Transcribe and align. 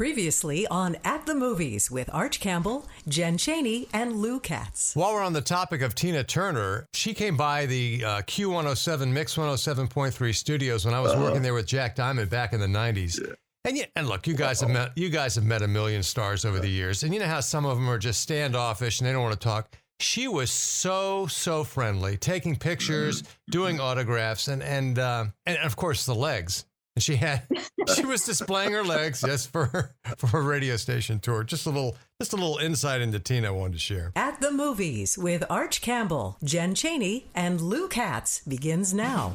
Previously 0.00 0.66
on 0.68 0.96
At 1.04 1.26
the 1.26 1.34
Movies 1.34 1.90
with 1.90 2.08
Arch 2.14 2.40
Campbell, 2.40 2.88
Jen 3.06 3.36
Chaney, 3.36 3.86
and 3.92 4.16
Lou 4.16 4.40
Katz. 4.40 4.96
While 4.96 5.12
we're 5.12 5.22
on 5.22 5.34
the 5.34 5.42
topic 5.42 5.82
of 5.82 5.94
Tina 5.94 6.24
Turner, 6.24 6.86
she 6.94 7.12
came 7.12 7.36
by 7.36 7.66
the 7.66 8.02
uh, 8.02 8.22
Q107 8.22 9.08
Mix 9.08 9.36
107.3 9.36 10.34
studios 10.34 10.86
when 10.86 10.94
I 10.94 11.00
was 11.00 11.14
working 11.14 11.42
there 11.42 11.52
with 11.52 11.66
Jack 11.66 11.96
Diamond 11.96 12.30
back 12.30 12.54
in 12.54 12.60
the 12.60 12.66
90s. 12.66 13.20
And 13.66 13.76
yeah, 13.76 13.84
and 13.94 14.08
look, 14.08 14.26
you 14.26 14.32
guys 14.32 14.62
have 14.62 14.70
met 14.70 14.96
you 14.96 15.10
guys 15.10 15.34
have 15.34 15.44
met 15.44 15.60
a 15.60 15.68
million 15.68 16.02
stars 16.02 16.46
over 16.46 16.60
the 16.60 16.70
years, 16.70 17.02
and 17.02 17.12
you 17.12 17.20
know 17.20 17.26
how 17.26 17.40
some 17.40 17.66
of 17.66 17.76
them 17.76 17.86
are 17.90 17.98
just 17.98 18.22
standoffish 18.22 19.00
and 19.00 19.06
they 19.06 19.12
don't 19.12 19.22
want 19.22 19.38
to 19.38 19.46
talk. 19.46 19.76
She 19.98 20.28
was 20.28 20.50
so 20.50 21.26
so 21.26 21.62
friendly, 21.62 22.16
taking 22.16 22.56
pictures, 22.56 23.22
doing 23.50 23.80
autographs, 23.80 24.48
and 24.48 24.62
and 24.62 24.98
uh, 24.98 25.26
and 25.44 25.58
of 25.58 25.76
course 25.76 26.06
the 26.06 26.14
legs. 26.14 26.64
And 27.00 27.04
she 27.06 27.16
had 27.16 27.46
she 27.96 28.04
was 28.04 28.24
displaying 28.26 28.72
her 28.72 28.84
legs 28.84 29.22
just 29.22 29.50
for 29.50 29.66
her, 29.66 29.94
for 30.18 30.26
her 30.26 30.42
radio 30.42 30.76
station 30.76 31.18
tour. 31.18 31.44
Just 31.44 31.64
a 31.64 31.70
little 31.70 31.96
just 32.20 32.34
a 32.34 32.36
little 32.36 32.58
insight 32.58 33.00
into 33.00 33.18
Tina 33.18 33.48
I 33.48 33.50
wanted 33.52 33.72
to 33.74 33.78
share. 33.78 34.12
At 34.14 34.40
the 34.42 34.50
Movies 34.50 35.16
with 35.16 35.42
Arch 35.48 35.80
Campbell, 35.80 36.36
Jen 36.44 36.74
Chaney, 36.74 37.30
and 37.34 37.60
Lou 37.62 37.88
Katz 37.88 38.42
begins 38.46 38.92
now. 38.92 39.32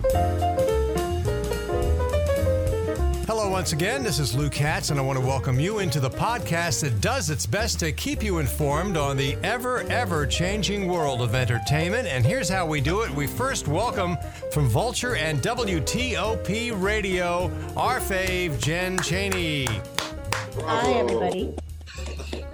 Hello, 3.45 3.54
once 3.54 3.73
again. 3.73 4.02
This 4.02 4.17
is 4.17 4.34
Lou 4.34 4.49
Katz, 4.49 4.90
and 4.90 4.99
I 4.99 5.04
want 5.04 5.20
to 5.20 5.23
welcome 5.23 5.59
you 5.59 5.77
into 5.77 5.99
the 5.99 6.09
podcast 6.09 6.81
that 6.81 6.99
does 6.99 7.30
its 7.30 7.45
best 7.45 7.80
to 7.80 7.91
keep 7.91 8.23
you 8.23 8.40
informed 8.40 8.98
on 8.98 9.17
the 9.17 9.38
ever, 9.44 9.81
ever 9.81 10.26
changing 10.26 10.88
world 10.88 11.22
of 11.22 11.36
entertainment. 11.36 12.08
And 12.08 12.26
here's 12.26 12.50
how 12.50 12.66
we 12.66 12.81
do 12.81 13.02
it 13.02 13.12
we 13.12 13.27
first 13.27 13.67
welcome 13.67 14.17
from 14.52 14.67
Vulture 14.67 15.16
and 15.16 15.44
WTOP 15.44 16.81
Radio, 16.81 17.52
our 17.77 18.00
fave, 18.00 18.59
Jen 18.59 18.98
Chaney. 18.98 19.67
Hi, 20.62 20.94
everybody. 20.94 21.53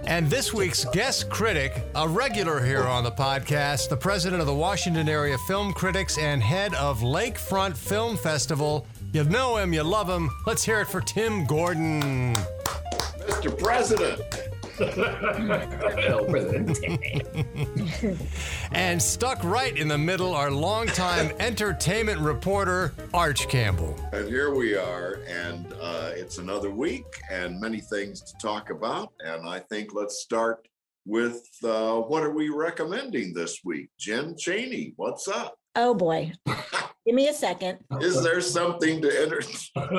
And 0.04 0.28
this 0.28 0.52
week's 0.52 0.84
guest 0.84 1.30
critic, 1.30 1.82
a 1.94 2.06
regular 2.06 2.62
here 2.62 2.82
on 2.82 3.02
the 3.02 3.12
podcast, 3.12 3.88
the 3.88 3.96
president 3.96 4.42
of 4.42 4.46
the 4.46 4.54
Washington 4.54 5.08
Area 5.08 5.38
Film 5.48 5.72
Critics 5.72 6.18
and 6.18 6.42
head 6.42 6.74
of 6.74 7.00
Lakefront 7.00 7.78
Film 7.78 8.18
Festival. 8.18 8.86
You 9.12 9.24
know 9.24 9.58
him, 9.58 9.74
you 9.74 9.82
love 9.82 10.08
him. 10.08 10.30
Let's 10.46 10.64
hear 10.64 10.80
it 10.80 10.86
for 10.86 11.02
Tim 11.02 11.44
Gordon. 11.44 12.32
Mr. 13.26 13.56
President. 13.58 14.22
And 18.72 19.00
stuck 19.00 19.44
right 19.44 19.76
in 19.76 19.86
the 19.86 19.98
middle, 19.98 20.34
our 20.34 20.50
longtime 20.50 21.30
entertainment 21.40 22.20
reporter, 22.20 22.94
Arch 23.12 23.48
Campbell. 23.48 23.94
And 24.12 24.28
here 24.28 24.54
we 24.54 24.74
are, 24.74 25.20
and 25.28 25.72
uh, 25.80 26.12
it's 26.14 26.38
another 26.38 26.70
week 26.70 27.04
and 27.30 27.60
many 27.60 27.80
things 27.80 28.22
to 28.22 28.32
talk 28.40 28.70
about. 28.70 29.12
And 29.20 29.46
I 29.46 29.60
think 29.60 29.94
let's 29.94 30.22
start 30.22 30.66
with 31.04 31.46
uh, 31.62 31.96
what 31.96 32.22
are 32.22 32.34
we 32.34 32.48
recommending 32.48 33.34
this 33.34 33.60
week? 33.62 33.90
Jen 33.98 34.36
Chaney, 34.38 34.94
what's 34.96 35.28
up? 35.28 35.54
Oh 35.76 35.94
boy. 35.94 36.32
Give 37.04 37.14
me 37.14 37.28
a 37.28 37.34
second. 37.34 37.78
Is 38.00 38.22
there 38.22 38.40
something 38.40 39.02
to 39.02 39.22
enter 39.22 39.40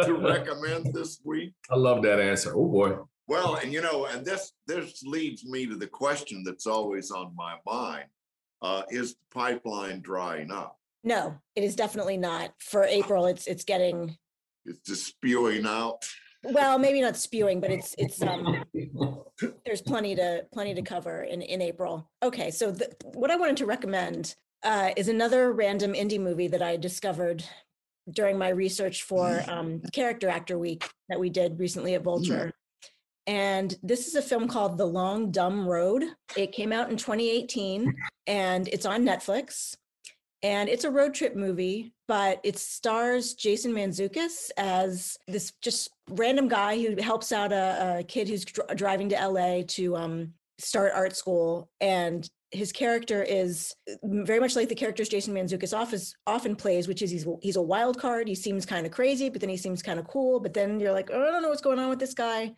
to 0.05 0.13
recommend 0.13 0.93
this 0.93 1.19
week? 1.25 1.53
I 1.69 1.75
love 1.75 2.01
that 2.03 2.19
answer. 2.19 2.53
Oh 2.55 2.67
boy. 2.67 2.97
Well, 3.27 3.55
and 3.55 3.73
you 3.73 3.81
know, 3.81 4.05
and 4.05 4.25
this 4.25 4.53
this 4.67 5.03
leads 5.03 5.45
me 5.45 5.65
to 5.65 5.75
the 5.75 5.87
question 5.87 6.43
that's 6.45 6.65
always 6.67 7.11
on 7.11 7.33
my 7.35 7.55
mind: 7.65 8.05
uh, 8.61 8.83
Is 8.89 9.15
the 9.15 9.19
pipeline 9.33 10.01
drying 10.01 10.51
up? 10.51 10.77
No, 11.03 11.37
it 11.55 11.63
is 11.63 11.75
definitely 11.75 12.17
not. 12.17 12.53
For 12.59 12.83
April, 12.83 13.25
it's 13.25 13.47
it's 13.47 13.65
getting 13.65 14.17
It's 14.65 14.79
just 14.87 15.05
spewing 15.05 15.65
out. 15.65 16.05
well, 16.43 16.79
maybe 16.79 17.01
not 17.01 17.17
spewing, 17.17 17.59
but 17.59 17.71
it's 17.71 17.95
it's 17.97 18.21
um 18.21 18.63
there's 19.65 19.81
plenty 19.81 20.15
to 20.15 20.45
plenty 20.53 20.73
to 20.73 20.81
cover 20.81 21.23
in 21.23 21.41
in 21.41 21.61
April. 21.61 22.09
Okay, 22.21 22.49
so 22.49 22.71
the, 22.71 22.93
what 23.13 23.29
I 23.29 23.35
wanted 23.35 23.57
to 23.57 23.65
recommend 23.65 24.35
uh, 24.63 24.91
is 24.95 25.07
another 25.07 25.51
random 25.53 25.93
indie 25.93 26.19
movie 26.19 26.47
that 26.47 26.61
I 26.61 26.77
discovered 26.77 27.43
during 28.09 28.37
my 28.37 28.49
research 28.49 29.03
for 29.03 29.43
um, 29.47 29.81
Character 29.93 30.29
Actor 30.29 30.57
Week 30.57 30.87
that 31.09 31.19
we 31.19 31.29
did 31.29 31.59
recently 31.59 31.95
at 31.95 32.03
Vulture. 32.03 32.51
And 33.27 33.75
this 33.81 34.07
is 34.07 34.15
a 34.15 34.21
film 34.21 34.47
called 34.47 34.77
The 34.77 34.85
Long 34.85 35.31
Dumb 35.31 35.67
Road. 35.67 36.03
It 36.35 36.51
came 36.51 36.73
out 36.73 36.89
in 36.89 36.97
2018 36.97 37.93
and 38.27 38.67
it's 38.67 38.85
on 38.85 39.03
Netflix. 39.03 39.75
And 40.41 40.67
it's 40.67 40.83
a 40.83 40.91
road 40.91 41.13
trip 41.13 41.37
movie, 41.37 41.93
but 42.09 42.41
it 42.43 42.57
stars 42.57 43.33
Jason 43.33 43.71
Mantzoukas 43.71 44.51
as 44.57 45.17
this 45.25 45.53
just 45.61 45.89
random 46.09 46.49
guy 46.49 46.77
who 46.81 47.01
helps 47.01 47.31
out 47.31 47.53
a, 47.53 47.99
a 47.99 48.03
kid 48.03 48.27
who's 48.27 48.43
dr- 48.43 48.75
driving 48.75 49.07
to 49.09 49.27
LA 49.27 49.61
to 49.67 49.95
um, 49.95 50.33
start 50.59 50.91
art 50.93 51.15
school. 51.15 51.69
And 51.79 52.29
his 52.53 52.71
character 52.71 53.23
is 53.23 53.75
very 54.03 54.39
much 54.39 54.55
like 54.55 54.69
the 54.69 54.75
characters 54.75 55.09
Jason 55.09 55.33
Mantzoukas 55.33 56.13
often 56.27 56.55
plays, 56.55 56.87
which 56.87 57.01
is 57.01 57.09
he's, 57.09 57.25
he's 57.41 57.55
a 57.55 57.61
wild 57.61 57.99
card. 57.99 58.27
He 58.27 58.35
seems 58.35 58.65
kind 58.65 58.85
of 58.85 58.91
crazy, 58.91 59.29
but 59.29 59.41
then 59.41 59.49
he 59.49 59.57
seems 59.57 59.81
kind 59.81 59.99
of 59.99 60.07
cool. 60.07 60.39
But 60.39 60.53
then 60.53 60.79
you're 60.79 60.93
like, 60.93 61.09
oh, 61.11 61.21
I 61.21 61.31
don't 61.31 61.41
know 61.41 61.49
what's 61.49 61.61
going 61.61 61.79
on 61.79 61.89
with 61.89 61.99
this 61.99 62.13
guy. 62.13 62.55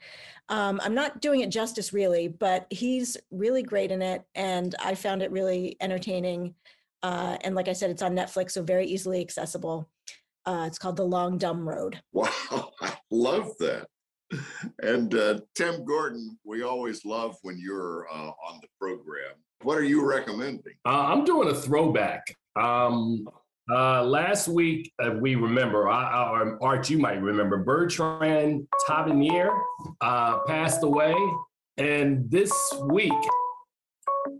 Um, 0.49 0.81
I'm 0.83 0.93
not 0.93 1.21
doing 1.21 1.39
it 1.39 1.49
justice 1.49 1.93
really, 1.93 2.27
but 2.27 2.67
he's 2.69 3.15
really 3.31 3.63
great 3.63 3.91
in 3.91 4.01
it. 4.01 4.23
And 4.35 4.75
I 4.83 4.95
found 4.95 5.21
it 5.21 5.31
really 5.31 5.77
entertaining. 5.79 6.55
Uh, 7.01 7.37
and 7.41 7.55
like 7.55 7.69
I 7.69 7.73
said, 7.73 7.89
it's 7.89 8.01
on 8.01 8.15
Netflix, 8.15 8.51
so 8.51 8.63
very 8.63 8.85
easily 8.85 9.21
accessible. 9.21 9.89
Uh, 10.45 10.65
it's 10.67 10.77
called 10.77 10.97
The 10.97 11.03
Long 11.03 11.37
Dumb 11.37 11.67
Road. 11.67 12.01
Wow, 12.11 12.71
I 12.81 12.93
love 13.09 13.51
that. 13.59 13.87
And 14.81 15.13
uh, 15.15 15.39
Tim 15.55 15.85
Gordon, 15.85 16.37
we 16.43 16.63
always 16.63 17.05
love 17.05 17.37
when 17.43 17.57
you're 17.57 18.07
uh, 18.11 18.31
on 18.47 18.59
the 18.61 18.67
program. 18.79 19.35
What 19.61 19.77
are 19.77 19.83
you 19.83 20.07
recommending? 20.07 20.73
Uh, 20.85 21.05
I'm 21.07 21.25
doing 21.25 21.49
a 21.49 21.53
throwback. 21.55 22.23
Um, 22.55 23.27
uh, 23.71 24.03
last 24.03 24.47
week, 24.47 24.93
uh, 25.03 25.11
we 25.19 25.35
remember, 25.35 25.89
I, 25.89 26.29
or 26.29 26.63
Art, 26.63 26.89
you 26.89 26.99
might 26.99 27.21
remember, 27.21 27.57
Bertrand 27.57 28.67
Tavernier 28.85 29.51
uh, 30.01 30.39
passed 30.45 30.83
away. 30.83 31.15
And 31.77 32.29
this 32.29 32.53
week, 32.83 33.11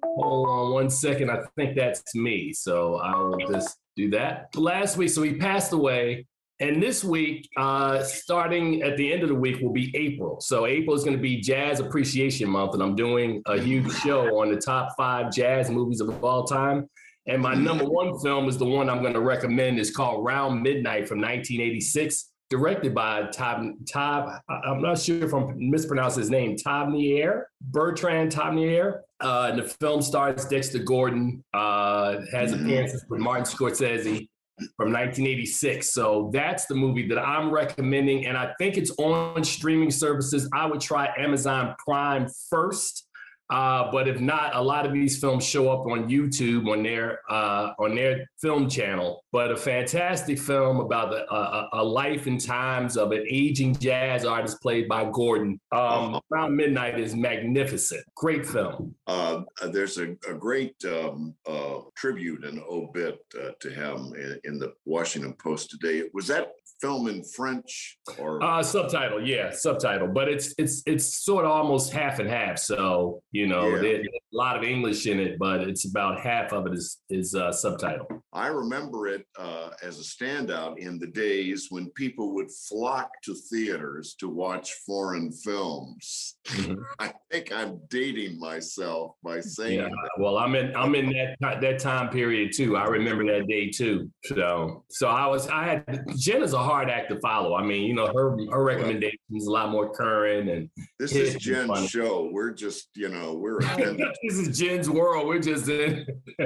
hold 0.03 0.47
on 0.47 0.73
one 0.73 0.89
second, 0.89 1.31
I 1.31 1.39
think 1.55 1.75
that's 1.75 2.13
me. 2.13 2.53
So 2.53 2.97
I 2.97 3.15
will 3.17 3.37
just 3.51 3.77
do 3.95 4.11
that. 4.11 4.55
Last 4.55 4.95
week, 4.95 5.09
so 5.09 5.23
he 5.23 5.35
passed 5.35 5.73
away. 5.73 6.27
And 6.61 6.81
this 6.81 7.03
week, 7.03 7.49
uh, 7.57 8.01
starting 8.03 8.81
at 8.81 8.95
the 8.95 9.11
end 9.11 9.23
of 9.23 9.29
the 9.29 9.35
week, 9.35 9.59
will 9.61 9.73
be 9.73 9.91
April. 9.93 10.39
So 10.39 10.65
April 10.65 10.95
is 10.95 11.03
going 11.03 11.17
to 11.17 11.21
be 11.21 11.41
Jazz 11.41 11.81
Appreciation 11.81 12.49
Month, 12.49 12.75
and 12.75 12.81
I'm 12.81 12.95
doing 12.95 13.41
a 13.45 13.59
huge 13.59 13.91
show 13.95 14.39
on 14.39 14.53
the 14.53 14.59
top 14.59 14.95
five 14.95 15.33
jazz 15.33 15.69
movies 15.69 15.99
of 15.99 16.23
all 16.23 16.45
time. 16.45 16.89
And 17.27 17.41
my 17.41 17.55
number 17.55 17.83
one 17.83 18.17
film 18.19 18.47
is 18.47 18.57
the 18.57 18.65
one 18.65 18.89
I'm 18.89 19.01
going 19.01 19.15
to 19.15 19.19
recommend. 19.19 19.79
It's 19.79 19.89
called 19.89 20.23
Round 20.23 20.61
Midnight 20.61 21.09
from 21.09 21.17
1986, 21.17 22.31
directed 22.49 22.95
by 22.95 23.23
Tob. 23.33 23.73
Tob 23.91 24.39
I'm 24.47 24.81
not 24.81 24.99
sure 24.99 25.25
if 25.25 25.33
I'm 25.33 25.55
mispronouncing 25.57 26.21
his 26.21 26.29
name. 26.29 26.55
Tavernier, 26.55 27.49
Bertrand 27.59 28.31
Tavernier. 28.31 29.01
Uh, 29.19 29.47
and 29.49 29.59
the 29.59 29.63
film 29.63 30.01
stars 30.01 30.45
Dexter 30.45 30.79
Gordon. 30.79 31.43
Uh, 31.53 32.21
has 32.31 32.53
appearances 32.53 33.03
with 33.09 33.19
Martin 33.19 33.45
Scorsese 33.45 34.29
from 34.77 34.91
1986. 34.91 35.89
So 35.93 36.29
that's 36.33 36.65
the 36.65 36.75
movie 36.75 37.07
that 37.07 37.19
I'm 37.19 37.51
recommending. 37.51 38.25
And 38.25 38.37
I 38.37 38.53
think 38.57 38.77
it's 38.77 38.91
on 38.91 39.43
streaming 39.43 39.91
services. 39.91 40.49
I 40.53 40.65
would 40.65 40.81
try 40.81 41.13
Amazon 41.17 41.75
Prime 41.85 42.27
first. 42.49 43.07
Uh, 43.49 43.91
but 43.91 44.07
if 44.07 44.19
not, 44.19 44.55
a 44.55 44.61
lot 44.61 44.85
of 44.85 44.93
these 44.93 45.19
films 45.19 45.45
show 45.45 45.69
up 45.69 45.85
on 45.85 46.09
YouTube 46.09 46.67
on 46.71 46.83
their 46.83 47.19
uh, 47.29 47.73
on 47.79 47.95
their 47.95 48.25
film 48.41 48.69
channel. 48.69 49.23
But 49.31 49.51
a 49.51 49.57
fantastic 49.57 50.39
film 50.39 50.79
about 50.79 51.11
the, 51.11 51.25
uh, 51.31 51.69
a 51.73 51.83
life 51.83 52.25
and 52.25 52.39
times 52.39 52.97
of 52.97 53.11
an 53.11 53.25
aging 53.29 53.75
jazz 53.75 54.25
artist 54.25 54.61
played 54.61 54.87
by 54.87 55.05
Gordon. 55.11 55.59
Um, 55.71 56.19
Around 56.31 56.55
Midnight 56.55 56.99
is 56.99 57.15
magnificent. 57.15 58.03
Great 58.15 58.45
film. 58.45 58.95
Uh, 59.07 59.41
there's 59.67 59.97
a, 59.97 60.15
a 60.29 60.33
great 60.33 60.75
um, 60.85 61.35
uh, 61.47 61.79
tribute 61.95 62.45
and 62.45 62.61
obit 62.69 63.19
uh, 63.39 63.51
to 63.59 63.69
him 63.69 64.13
in, 64.15 64.39
in 64.45 64.59
the 64.59 64.73
Washington 64.85 65.33
Post 65.33 65.69
today. 65.69 66.03
Was 66.13 66.27
that 66.27 66.51
film 66.81 67.07
in 67.07 67.23
French 67.23 67.97
or 68.19 68.43
Uh, 68.43 68.61
subtitle, 68.61 69.25
yeah, 69.25 69.51
subtitle, 69.51 70.07
but 70.07 70.27
it's 70.27 70.53
it's 70.57 70.83
it's 70.85 71.23
sort 71.23 71.45
of 71.45 71.51
almost 71.51 71.91
half 71.93 72.19
and 72.19 72.29
half. 72.29 72.57
So 72.59 73.21
you 73.31 73.47
know, 73.47 73.67
Yeah. 73.69 73.81
there's 73.81 74.07
a 74.07 74.37
lot 74.37 74.57
of 74.57 74.63
English 74.63 75.07
in 75.07 75.19
it, 75.19 75.37
but 75.39 75.61
it's 75.61 75.85
about 75.89 76.19
half 76.19 76.51
of 76.53 76.67
it 76.67 76.73
is 76.73 77.01
is 77.09 77.33
uh, 77.35 77.51
subtitle. 77.51 78.07
I 78.33 78.47
remember 78.47 79.07
it 79.07 79.25
uh, 79.39 79.69
as 79.81 79.99
a 79.99 80.03
standout 80.03 80.77
in 80.77 80.99
the 80.99 81.07
days 81.07 81.67
when 81.69 81.89
people 81.91 82.33
would 82.35 82.51
flock 82.51 83.09
to 83.23 83.33
theaters 83.49 84.15
to 84.19 84.27
watch 84.29 84.73
foreign 84.85 85.31
films. 85.31 86.35
Mhm. 86.47 86.75
I 86.99 87.13
think 87.31 87.51
I'm 87.53 87.79
dating 87.89 88.39
myself 88.39 89.15
by 89.23 89.39
saying 89.39 89.79
Yeah, 89.79 89.85
that. 89.89 90.09
well, 90.19 90.37
I'm 90.37 90.55
in 90.55 90.75
I'm 90.75 90.95
in 90.95 91.07
that 91.41 91.61
that 91.61 91.79
time 91.79 92.09
period 92.09 92.51
too. 92.53 92.75
I 92.75 92.85
remember 92.85 93.25
that 93.25 93.47
day 93.47 93.69
too. 93.69 94.11
So 94.23 94.83
so 94.89 95.07
I 95.07 95.27
was 95.27 95.47
I 95.47 95.63
had 95.65 96.05
Jen 96.17 96.43
is 96.43 96.53
a 96.53 96.59
hard 96.65 96.89
act 96.89 97.09
to 97.09 97.19
follow. 97.19 97.55
I 97.55 97.63
mean, 97.63 97.83
you 97.83 97.93
know, 97.93 98.07
her 98.07 98.37
her 98.51 98.63
recommendations 98.63 99.47
a 99.47 99.51
lot 99.51 99.69
more 99.69 99.93
current 99.93 100.49
and 100.49 100.69
this 100.99 101.13
is 101.13 101.35
Jen's 101.35 101.67
funny. 101.67 101.87
show. 101.87 102.29
We're 102.31 102.51
just, 102.51 102.89
you 102.95 103.09
know, 103.09 103.33
we're 103.33 103.59
this 104.23 104.37
is 104.37 104.57
Jen's 104.57 104.89
world. 104.89 105.27
We're 105.27 105.39
just 105.39 105.69
in. 105.69 106.05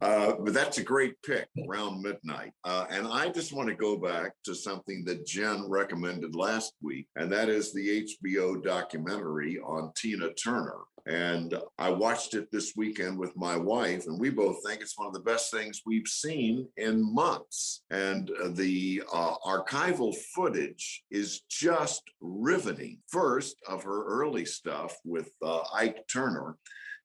uh, 0.00 0.32
but 0.40 0.54
that's 0.54 0.78
a 0.78 0.82
great 0.82 1.14
pick 1.22 1.48
around 1.68 2.02
midnight. 2.02 2.52
Uh, 2.64 2.86
and 2.90 3.06
I 3.06 3.28
just 3.28 3.52
want 3.52 3.68
to 3.68 3.74
go 3.74 3.96
back 3.96 4.32
to 4.44 4.54
something 4.54 5.04
that 5.06 5.26
Jen 5.26 5.68
recommended 5.68 6.34
last 6.34 6.74
week, 6.82 7.08
and 7.16 7.30
that 7.32 7.48
is 7.48 7.72
the 7.72 8.06
HBO 8.24 8.62
documentary 8.62 9.58
on 9.58 9.92
Tina 9.96 10.32
Turner. 10.34 10.80
And 11.06 11.58
I 11.78 11.90
watched 11.90 12.34
it 12.34 12.48
this 12.52 12.74
weekend 12.76 13.18
with 13.18 13.36
my 13.36 13.56
wife, 13.56 14.06
and 14.06 14.20
we 14.20 14.30
both 14.30 14.58
think 14.64 14.80
it's 14.80 14.96
one 14.96 15.08
of 15.08 15.12
the 15.12 15.20
best 15.20 15.50
things 15.50 15.82
we've 15.84 16.06
seen 16.06 16.68
in 16.76 17.12
months. 17.12 17.82
And 17.90 18.30
uh, 18.30 18.50
the 18.52 19.02
uh, 19.12 19.34
archival 19.44 20.14
footage 20.34 21.02
is 21.10 21.40
just 21.50 22.02
riveting. 22.20 23.00
First, 23.08 23.56
of 23.68 23.82
her 23.82 24.04
early 24.04 24.44
stuff 24.44 24.94
with 25.04 25.30
uh, 25.42 25.62
Ike 25.74 26.04
Turner, 26.12 26.56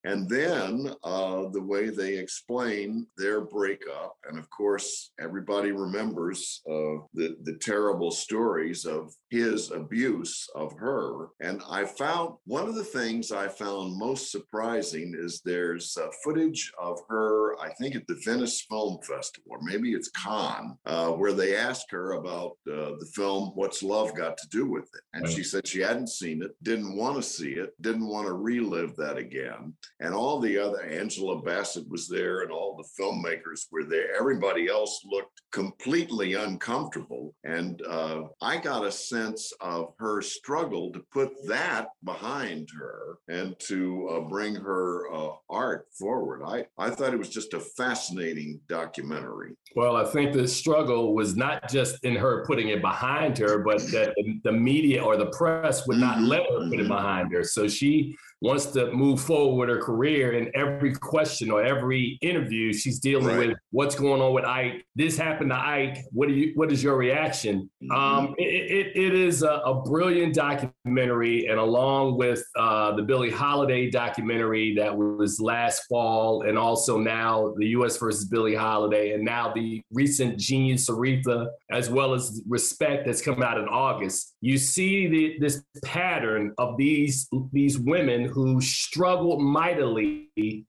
and 0.08 0.30
then 0.30 0.90
uh, 1.04 1.50
the 1.50 1.62
way 1.62 1.90
they 1.90 2.18
explain 2.18 3.06
their 3.18 3.42
breakup. 3.42 4.16
And 4.30 4.40
of 4.40 4.50
course, 4.50 5.12
everybody 5.20 5.74
remembers 5.74 6.62
uh, 6.66 7.04
the, 7.14 7.36
the 7.44 7.58
terrible 7.62 8.12
stories 8.12 8.86
of 8.86 9.14
his 9.30 9.72
abuse 9.72 10.48
of 10.56 10.72
her. 10.80 11.28
And 11.42 11.62
I 11.70 11.84
found 11.84 12.36
one 12.46 12.70
of 12.70 12.76
the 12.76 12.86
things 12.86 13.34
I 13.34 13.50
found 13.50 13.98
most 13.98 14.32
surprising 14.32 15.14
is 15.18 15.42
there's 15.44 15.98
uh, 15.98 16.08
footage 16.24 16.72
of 16.82 17.00
her, 17.10 17.60
I 17.60 17.74
think 17.74 17.96
at 17.96 18.08
the 18.08 18.22
Venice 18.24 18.62
Film 18.70 19.00
Festival, 19.02 19.52
or 19.52 19.60
maybe 19.62 19.92
it's 19.92 20.10
Cannes, 20.12 20.78
uh, 20.86 21.10
where 21.10 21.34
they 21.34 21.58
asked 21.58 21.92
her 21.92 22.14
about 22.14 22.52
uh, 22.72 22.96
the 23.00 23.10
film, 23.14 23.52
What's 23.56 23.84
Love 23.84 24.16
Got 24.16 24.38
to 24.38 24.48
Do 24.50 24.68
with 24.68 24.86
It? 24.86 25.02
And 25.14 25.28
she 25.30 25.44
said 25.44 25.68
she 25.68 25.82
hadn't 25.82 26.10
seen 26.10 26.42
it, 26.42 26.56
didn't 26.64 26.96
want 26.96 27.18
to 27.18 27.24
see 27.24 27.52
it, 27.52 27.74
didn't 27.82 28.08
want 28.08 28.28
to 28.28 28.34
relive 28.34 28.96
that 28.96 29.18
again 29.18 29.74
and 30.00 30.14
all 30.14 30.40
the 30.40 30.58
other 30.58 30.82
Angela 30.84 31.42
Bassett 31.42 31.90
was 31.90 32.08
there 32.08 32.42
and 32.42 32.52
all 32.52 32.76
the 32.76 33.04
filmmakers 33.04 33.66
were 33.72 33.84
there. 33.84 34.16
Everybody 34.16 34.68
else 34.68 35.02
looked 35.06 35.42
completely 35.52 36.34
uncomfortable. 36.34 37.34
And 37.44 37.82
uh, 37.82 38.24
I 38.42 38.58
got 38.58 38.86
a 38.86 38.92
sense 38.92 39.52
of 39.60 39.94
her 40.00 40.22
struggle 40.22 40.92
to 40.92 41.04
put 41.12 41.32
that 41.48 41.88
behind 42.04 42.70
her 42.78 43.18
and 43.28 43.56
to 43.68 44.10
uh, 44.10 44.20
bring 44.30 44.56
her 44.56 45.12
uh, 45.12 45.32
art 45.50 45.88
forward. 45.98 46.44
I, 46.46 46.66
I 46.78 46.90
thought 46.92 47.14
it 47.14 47.20
was 47.20 47.30
just 47.30 47.54
a 47.54 47.60
fascinating 47.60 48.60
documentary. 48.68 49.54
Well, 49.76 49.96
I 49.96 50.06
think 50.06 50.34
the 50.34 50.48
struggle 50.48 51.16
was 51.16 51.36
not 51.36 51.70
just 51.70 52.04
in 52.04 52.16
her 52.16 52.46
putting 52.46 52.70
it 52.70 52.82
behind 52.82 53.38
her, 53.40 53.60
but 53.60 53.80
that 53.92 54.14
the 54.44 54.52
media 54.52 55.04
or 55.04 55.18
the 55.18 55.28
press 55.28 55.88
would 55.88 55.98
not 55.98 56.18
mm-hmm. 56.18 56.26
let 56.26 56.42
her 56.44 56.70
put 56.70 56.74
it 56.74 56.82
mm-hmm. 56.82 56.88
behind 56.88 57.32
her. 57.34 57.44
So 57.44 57.68
she 57.68 58.16
wants 58.42 58.68
to 58.68 58.92
move 58.92 59.20
forward 59.20 59.68
with 59.68 59.76
her 59.76 59.82
career 59.82 60.38
and 60.38 60.50
every 60.56 60.94
question 60.94 61.50
or 61.50 61.64
every 61.64 62.18
interview 62.22 62.72
she's 62.74 63.00
dealing 63.00 63.28
right. 63.28 63.50
with. 63.50 63.58
What's 63.72 63.96
going 63.96 64.22
on 64.22 64.34
with 64.34 64.46
ike? 64.46 64.86
This 64.96 65.18
happened 65.18 65.52
to 65.52 65.58
ike. 65.58 65.98
What 66.12 66.28
do 66.28 66.34
you 66.34 66.52
what 66.56 66.72
is 66.72 66.84
your 66.84 66.98
reaction? 66.98 67.70
Mm-hmm. 67.84 67.92
um, 67.92 68.36
it, 68.38 68.44
it, 68.44 68.98
it 68.98 69.14
is 69.14 69.44
a, 69.44 69.62
a, 69.66 69.82
brilliant 69.88 70.34
documentary 70.34 71.46
and 71.46 71.60
along 71.60 72.18
with 72.18 72.44
uh, 72.56 72.96
the 72.96 73.04
billie 73.04 73.30
holiday 73.30 73.90
documentary 73.90 74.74
that 74.76 74.96
was 74.96 75.40
last 75.40 75.84
fall 75.88 76.42
and 76.42 76.58
also 76.58 76.98
now 76.98 77.54
the 77.58 77.68
us 77.68 77.98
versus 77.98 78.26
billie 78.26 78.56
holiday 78.56 79.14
and 79.14 79.24
now 79.24 79.54
the 79.54 79.82
recent 79.92 80.38
genius 80.40 80.90
aretha 80.90 81.48
as 81.72 81.90
well 81.90 82.16
as 82.16 82.42
respect 82.48 83.06
that's 83.06 83.22
come 83.22 83.44
out 83.44 83.60
in 83.60 83.68
august. 83.68 84.36
You 84.42 84.58
see 84.58 85.08
the, 85.08 85.38
this 85.40 85.64
pattern 85.86 86.54
of 86.58 86.78
these 86.78 87.30
these 87.54 87.78
women 87.78 88.27
who 88.28 88.62
struggled 88.62 89.42
mightily 89.42 90.27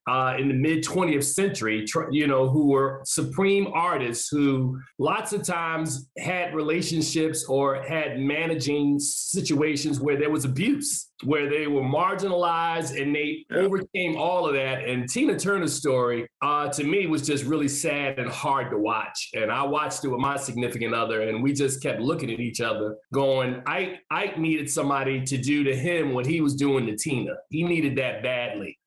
uh, 0.09 0.35
in 0.39 0.49
the 0.49 0.55
mid 0.55 0.85
20th 0.85 1.25
century, 1.25 1.85
you 2.11 2.27
know, 2.27 2.49
who 2.49 2.69
were 2.69 3.03
supreme 3.05 3.69
artists 3.73 4.29
who 4.29 4.79
lots 4.99 5.33
of 5.33 5.43
times 5.43 6.09
had 6.19 6.55
relationships 6.55 7.45
or 7.45 7.83
had 7.83 8.19
managing 8.19 8.99
situations 8.99 10.01
where 10.01 10.17
there 10.17 10.31
was 10.31 10.45
abuse 10.45 11.09
where 11.25 11.51
they 11.51 11.67
were 11.67 11.83
marginalized 11.83 13.01
and 13.01 13.15
they 13.15 13.45
yeah. 13.51 13.59
overcame 13.59 14.17
all 14.17 14.47
of 14.47 14.55
that. 14.55 14.85
And 14.85 15.09
Tina 15.09 15.39
Turner's 15.39 15.75
story, 15.75 16.29
uh, 16.43 16.69
to 16.69 16.85
me, 16.85 17.07
was 17.07 17.27
just 17.27 17.45
really 17.45 17.69
sad 17.69 18.19
and 18.19 18.31
hard 18.31 18.71
to 18.71 18.79
watch. 18.79 19.31
And 19.35 19.51
I 19.51 19.65
watched 19.65 20.05
it 20.05 20.09
with 20.09 20.21
my 20.21 20.37
significant 20.37 20.95
other, 20.95 21.23
and 21.23 21.43
we 21.43 21.53
just 21.53 21.83
kept 21.83 22.01
looking 22.01 22.31
at 22.31 22.41
each 22.41 22.61
other, 22.61 22.97
going, 23.13 23.63
"I, 23.67 23.99
I 24.11 24.33
needed 24.37 24.71
somebody 24.71 25.25
to 25.25 25.37
do 25.37 25.65
to 25.65 25.75
him 25.75 26.13
what 26.13 26.27
he 26.27 26.41
was 26.41 26.55
doing 26.55 26.87
to 26.87 26.97
Tina. 26.97 27.35
He 27.51 27.65
needed 27.65 27.97
that 27.97 28.23
badly. 28.23 28.79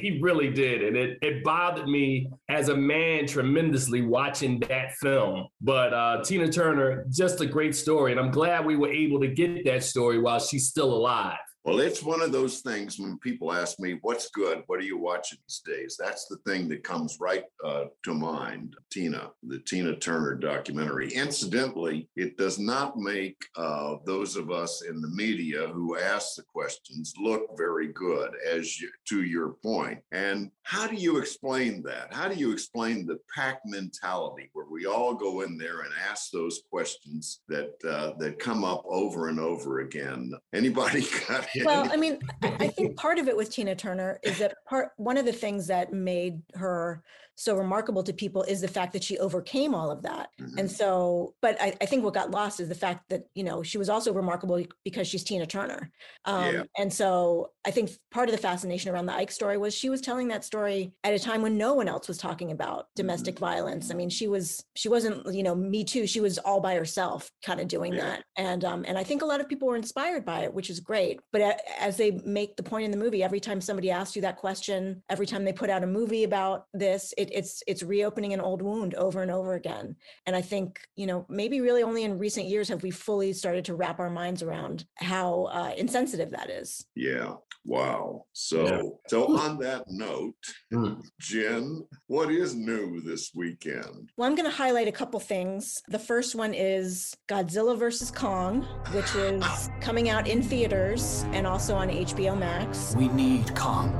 he 0.00 0.20
really 0.20 0.50
did, 0.50 0.82
and 0.82 0.96
it 0.96 1.18
it 1.22 1.44
bothered 1.44 1.88
me 1.88 2.30
as 2.48 2.68
a 2.68 2.76
man 2.76 3.26
tremendously 3.26 4.02
watching 4.02 4.60
that 4.60 4.92
film. 5.02 5.48
But 5.60 5.92
uh, 5.92 6.22
Tina 6.24 6.50
Turner, 6.50 7.04
just 7.10 7.40
a 7.40 7.46
great 7.46 7.74
story, 7.74 8.12
and 8.12 8.20
I'm 8.20 8.30
glad 8.30 8.64
we 8.64 8.76
were 8.76 8.92
able 8.92 9.20
to 9.20 9.28
get 9.28 9.64
that 9.64 9.82
story 9.82 10.18
while 10.18 10.38
she's 10.38 10.68
still 10.68 10.92
alive. 10.92 11.38
Well, 11.68 11.80
it's 11.80 12.02
one 12.02 12.22
of 12.22 12.32
those 12.32 12.60
things 12.60 12.98
when 12.98 13.18
people 13.18 13.52
ask 13.52 13.78
me, 13.78 13.98
what's 14.00 14.30
good? 14.30 14.62
What 14.68 14.80
are 14.80 14.84
you 14.84 14.96
watching 14.96 15.38
these 15.46 15.60
days? 15.66 15.98
That's 15.98 16.24
the 16.24 16.38
thing 16.46 16.66
that 16.70 16.82
comes 16.82 17.18
right 17.20 17.44
uh, 17.62 17.84
to 18.04 18.14
mind. 18.14 18.74
Tina, 18.90 19.32
the 19.42 19.58
Tina 19.58 19.94
Turner 19.96 20.34
documentary. 20.34 21.12
Incidentally, 21.12 22.08
it 22.16 22.38
does 22.38 22.58
not 22.58 22.96
make 22.96 23.36
uh, 23.54 23.96
those 24.06 24.34
of 24.34 24.50
us 24.50 24.82
in 24.88 25.02
the 25.02 25.10
media 25.10 25.68
who 25.68 25.98
ask 25.98 26.36
the 26.36 26.42
questions 26.42 27.12
look 27.20 27.42
very 27.58 27.88
good, 27.88 28.30
as 28.50 28.80
you, 28.80 28.88
to 29.10 29.24
your 29.24 29.50
point. 29.62 29.98
And 30.10 30.50
how 30.62 30.86
do 30.86 30.96
you 30.96 31.18
explain 31.18 31.82
that? 31.82 32.14
How 32.14 32.28
do 32.28 32.34
you 32.34 32.50
explain 32.50 33.04
the 33.04 33.18
pack 33.34 33.60
mentality 33.66 34.48
where 34.54 34.66
we 34.70 34.86
all 34.86 35.14
go 35.14 35.42
in 35.42 35.58
there 35.58 35.80
and 35.80 35.92
ask 36.10 36.30
those 36.30 36.62
questions 36.70 37.40
that 37.48 37.72
uh, 37.86 38.12
that 38.18 38.38
come 38.38 38.64
up 38.64 38.84
over 38.86 39.28
and 39.28 39.38
over 39.38 39.80
again? 39.80 40.32
Anybody 40.54 41.06
got 41.28 41.46
well, 41.64 41.88
I 41.90 41.96
mean, 41.96 42.18
I 42.42 42.68
think 42.68 42.96
part 42.96 43.18
of 43.18 43.28
it 43.28 43.36
with 43.36 43.50
Tina 43.50 43.74
Turner 43.74 44.18
is 44.22 44.38
that 44.38 44.54
part 44.68 44.90
one 44.96 45.16
of 45.16 45.24
the 45.24 45.32
things 45.32 45.66
that 45.68 45.92
made 45.92 46.42
her 46.54 47.02
so 47.38 47.56
remarkable 47.56 48.02
to 48.02 48.12
people 48.12 48.42
is 48.42 48.60
the 48.60 48.66
fact 48.66 48.92
that 48.92 49.04
she 49.04 49.16
overcame 49.18 49.72
all 49.72 49.92
of 49.92 50.02
that. 50.02 50.30
Mm-hmm. 50.40 50.58
And 50.58 50.68
so, 50.68 51.34
but 51.40 51.56
I, 51.60 51.72
I, 51.80 51.86
think 51.86 52.02
what 52.02 52.12
got 52.12 52.32
lost 52.32 52.58
is 52.58 52.68
the 52.68 52.74
fact 52.74 53.08
that, 53.10 53.28
you 53.32 53.44
know, 53.44 53.62
she 53.62 53.78
was 53.78 53.88
also 53.88 54.12
remarkable 54.12 54.60
because 54.84 55.06
she's 55.06 55.22
Tina 55.22 55.46
Turner. 55.46 55.92
Um, 56.24 56.52
yeah. 56.52 56.62
And 56.76 56.92
so 56.92 57.52
I 57.64 57.70
think 57.70 57.90
part 58.10 58.28
of 58.28 58.34
the 58.34 58.42
fascination 58.42 58.92
around 58.92 59.06
the 59.06 59.14
Ike 59.14 59.30
story 59.30 59.56
was 59.56 59.72
she 59.72 59.88
was 59.88 60.00
telling 60.00 60.26
that 60.28 60.44
story 60.44 60.92
at 61.04 61.14
a 61.14 61.18
time 61.20 61.40
when 61.40 61.56
no 61.56 61.74
one 61.74 61.86
else 61.86 62.08
was 62.08 62.18
talking 62.18 62.50
about 62.50 62.88
domestic 62.96 63.36
mm-hmm. 63.36 63.44
violence. 63.44 63.92
I 63.92 63.94
mean, 63.94 64.10
she 64.10 64.26
was, 64.26 64.64
she 64.74 64.88
wasn't, 64.88 65.32
you 65.32 65.44
know, 65.44 65.54
me 65.54 65.84
too. 65.84 66.08
She 66.08 66.20
was 66.20 66.38
all 66.38 66.60
by 66.60 66.74
herself 66.74 67.30
kind 67.44 67.60
of 67.60 67.68
doing 67.68 67.94
yeah. 67.94 68.00
that. 68.00 68.24
And, 68.36 68.64
um, 68.64 68.84
and 68.84 68.98
I 68.98 69.04
think 69.04 69.22
a 69.22 69.26
lot 69.26 69.40
of 69.40 69.48
people 69.48 69.68
were 69.68 69.76
inspired 69.76 70.24
by 70.24 70.40
it, 70.40 70.52
which 70.52 70.70
is 70.70 70.80
great. 70.80 71.20
But 71.30 71.37
as 71.40 71.96
they 71.96 72.12
make 72.24 72.56
the 72.56 72.62
point 72.62 72.84
in 72.84 72.90
the 72.90 72.96
movie, 72.96 73.22
every 73.22 73.40
time 73.40 73.60
somebody 73.60 73.90
asks 73.90 74.16
you 74.16 74.22
that 74.22 74.36
question, 74.36 75.02
every 75.08 75.26
time 75.26 75.44
they 75.44 75.52
put 75.52 75.70
out 75.70 75.84
a 75.84 75.86
movie 75.86 76.24
about 76.24 76.66
this, 76.72 77.12
it, 77.16 77.30
it's 77.32 77.62
it's 77.66 77.82
reopening 77.82 78.32
an 78.32 78.40
old 78.40 78.62
wound 78.62 78.94
over 78.94 79.22
and 79.22 79.30
over 79.30 79.54
again. 79.54 79.96
And 80.26 80.34
I 80.34 80.42
think 80.42 80.80
you 80.96 81.06
know 81.06 81.26
maybe 81.28 81.60
really 81.60 81.82
only 81.82 82.04
in 82.04 82.18
recent 82.18 82.46
years 82.46 82.68
have 82.68 82.82
we 82.82 82.90
fully 82.90 83.32
started 83.32 83.64
to 83.66 83.74
wrap 83.74 84.00
our 84.00 84.10
minds 84.10 84.42
around 84.42 84.84
how 84.96 85.44
uh, 85.44 85.72
insensitive 85.76 86.30
that 86.30 86.50
is. 86.50 86.84
Yeah. 86.94 87.34
Wow. 87.68 88.24
So 88.32 88.64
yeah. 88.64 88.82
so 89.08 89.36
on 89.36 89.58
that 89.58 89.84
note, 89.88 90.34
mm. 90.72 91.02
Jen, 91.20 91.86
what 92.06 92.30
is 92.30 92.54
new 92.54 93.02
this 93.02 93.30
weekend? 93.34 94.10
Well, 94.16 94.26
I'm 94.26 94.34
going 94.34 94.50
to 94.50 94.56
highlight 94.56 94.88
a 94.88 94.92
couple 94.92 95.20
things. 95.20 95.82
The 95.88 95.98
first 95.98 96.34
one 96.34 96.54
is 96.54 97.14
Godzilla 97.28 97.78
versus 97.78 98.10
Kong, 98.10 98.62
which 98.92 99.14
is 99.14 99.70
coming 99.82 100.08
out 100.08 100.26
in 100.26 100.42
theaters 100.42 101.26
and 101.32 101.46
also 101.46 101.74
on 101.74 101.90
HBO 101.90 102.38
Max. 102.38 102.94
We 102.96 103.08
need 103.08 103.54
Kong. 103.54 103.92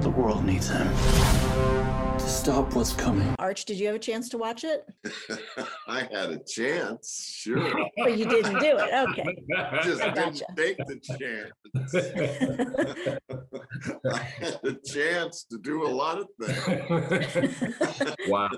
The 0.00 0.08
world 0.08 0.44
needs 0.46 0.68
him 0.70 1.91
to 2.18 2.28
stop 2.28 2.74
what's 2.74 2.92
coming. 2.92 3.34
Arch, 3.38 3.64
did 3.64 3.78
you 3.78 3.86
have 3.86 3.96
a 3.96 3.98
chance 3.98 4.28
to 4.30 4.38
watch 4.38 4.64
it? 4.64 4.86
I 5.88 6.00
had 6.12 6.30
a 6.30 6.38
chance, 6.38 7.32
sure. 7.36 7.72
but 7.96 8.18
you 8.18 8.26
didn't 8.26 8.58
do 8.58 8.76
it. 8.78 9.08
Okay. 9.10 9.36
Just 9.82 10.02
I 10.02 10.10
didn't 10.10 10.42
take 10.56 10.76
the 10.78 11.00
chance. 11.00 11.52
I 14.12 14.18
had 14.18 14.58
a 14.64 14.74
chance 14.84 15.44
to 15.50 15.58
do 15.58 15.86
a 15.86 15.88
lot 15.88 16.18
of 16.18 16.26
things. 16.40 17.54
wow. 18.28 18.48